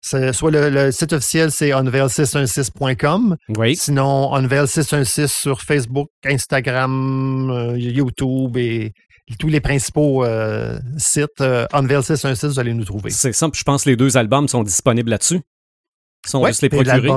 C'est- 0.00 0.32
Soit 0.32 0.52
le, 0.52 0.70
le 0.70 0.92
site 0.92 1.12
officiel, 1.12 1.50
c'est 1.50 1.70
unveil616.com. 1.70 3.36
Oui. 3.56 3.74
Sinon, 3.76 4.32
Unveil 4.34 4.68
616 4.68 5.32
sur 5.32 5.60
Facebook, 5.62 6.08
Instagram, 6.24 7.50
euh, 7.50 7.76
YouTube 7.78 8.56
et 8.56 8.92
tous 9.38 9.48
les 9.48 9.60
principaux 9.60 10.24
euh, 10.24 10.78
sites. 10.98 11.40
euh, 11.40 11.66
Unveil 11.72 12.02
616, 12.02 12.52
vous 12.54 12.60
allez 12.60 12.74
nous 12.74 12.84
trouver. 12.84 13.10
C'est. 13.10 13.30
Puis 13.30 13.50
je 13.58 13.64
pense 13.64 13.84
que 13.84 13.90
les 13.90 13.96
deux 13.96 14.16
albums 14.16 14.46
sont 14.48 14.62
disponibles 14.62 15.10
là-dessus. 15.10 15.40
Ils 16.26 16.30
sont 16.30 16.40
Ouais, 16.40 16.50
juste 16.50 16.62
les 16.62 16.68
procurer. 16.68 17.08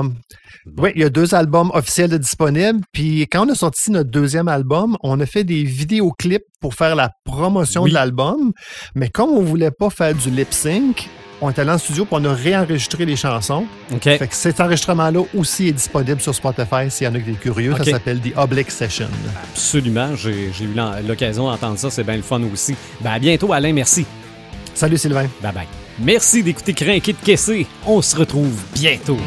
Oui, 0.76 0.92
il 0.94 1.00
y 1.00 1.04
a 1.04 1.08
deux 1.08 1.34
albums 1.34 1.70
officiels 1.74 2.10
de 2.10 2.18
disponibles. 2.18 2.80
Puis 2.92 3.22
quand 3.22 3.46
on 3.46 3.50
a 3.50 3.54
sorti 3.54 3.90
notre 3.90 4.10
deuxième 4.10 4.46
album, 4.48 4.96
on 5.02 5.18
a 5.20 5.26
fait 5.26 5.42
des 5.42 5.64
vidéoclips 5.64 6.44
pour 6.60 6.74
faire 6.74 6.94
la 6.94 7.10
promotion 7.24 7.82
Oui. 7.82 7.90
de 7.90 7.94
l'album. 7.94 8.52
Mais 8.94 9.08
comme 9.08 9.30
on 9.30 9.42
voulait 9.42 9.70
pas 9.72 9.90
faire 9.90 10.14
du 10.14 10.30
lip 10.30 10.52
sync, 10.52 11.08
on 11.40 11.50
est 11.50 11.58
allé 11.58 11.70
en 11.70 11.78
studio 11.78 12.04
pour 12.04 12.18
on 12.18 12.24
a 12.24 12.34
réenregistré 12.34 13.04
les 13.04 13.16
chansons. 13.16 13.66
OK. 13.92 14.02
Fait 14.02 14.28
que 14.28 14.34
cet 14.34 14.60
enregistrement-là 14.60 15.22
aussi 15.36 15.68
est 15.68 15.72
disponible 15.72 16.20
sur 16.20 16.34
Spotify 16.34 16.90
s'il 16.90 17.06
y 17.06 17.08
en 17.10 17.14
a 17.14 17.20
qui 17.20 17.32
sont 17.32 17.38
curieux. 17.38 17.74
Ça 17.78 17.84
s'appelle 17.84 18.20
The 18.20 18.36
Oblique 18.36 18.70
Session. 18.70 19.08
Absolument. 19.50 20.14
J'ai 20.16 20.50
eu 20.60 20.74
l'occasion 21.06 21.50
d'entendre 21.50 21.78
ça. 21.78 21.90
C'est 21.90 22.04
bien 22.04 22.16
le 22.16 22.22
fun 22.22 22.40
aussi. 22.52 22.74
Ben 23.00 23.12
à 23.12 23.18
bientôt, 23.18 23.52
Alain. 23.52 23.72
Merci. 23.72 24.06
Salut 24.74 24.98
Sylvain. 24.98 25.26
Bye 25.42 25.52
bye. 25.52 25.66
Merci 25.98 26.42
d'écouter 26.42 26.72
Crinqué 26.72 27.12
de 27.12 27.18
Caissé. 27.18 27.66
On 27.86 28.00
se 28.00 28.16
retrouve 28.16 28.58
bientôt. 28.74 29.18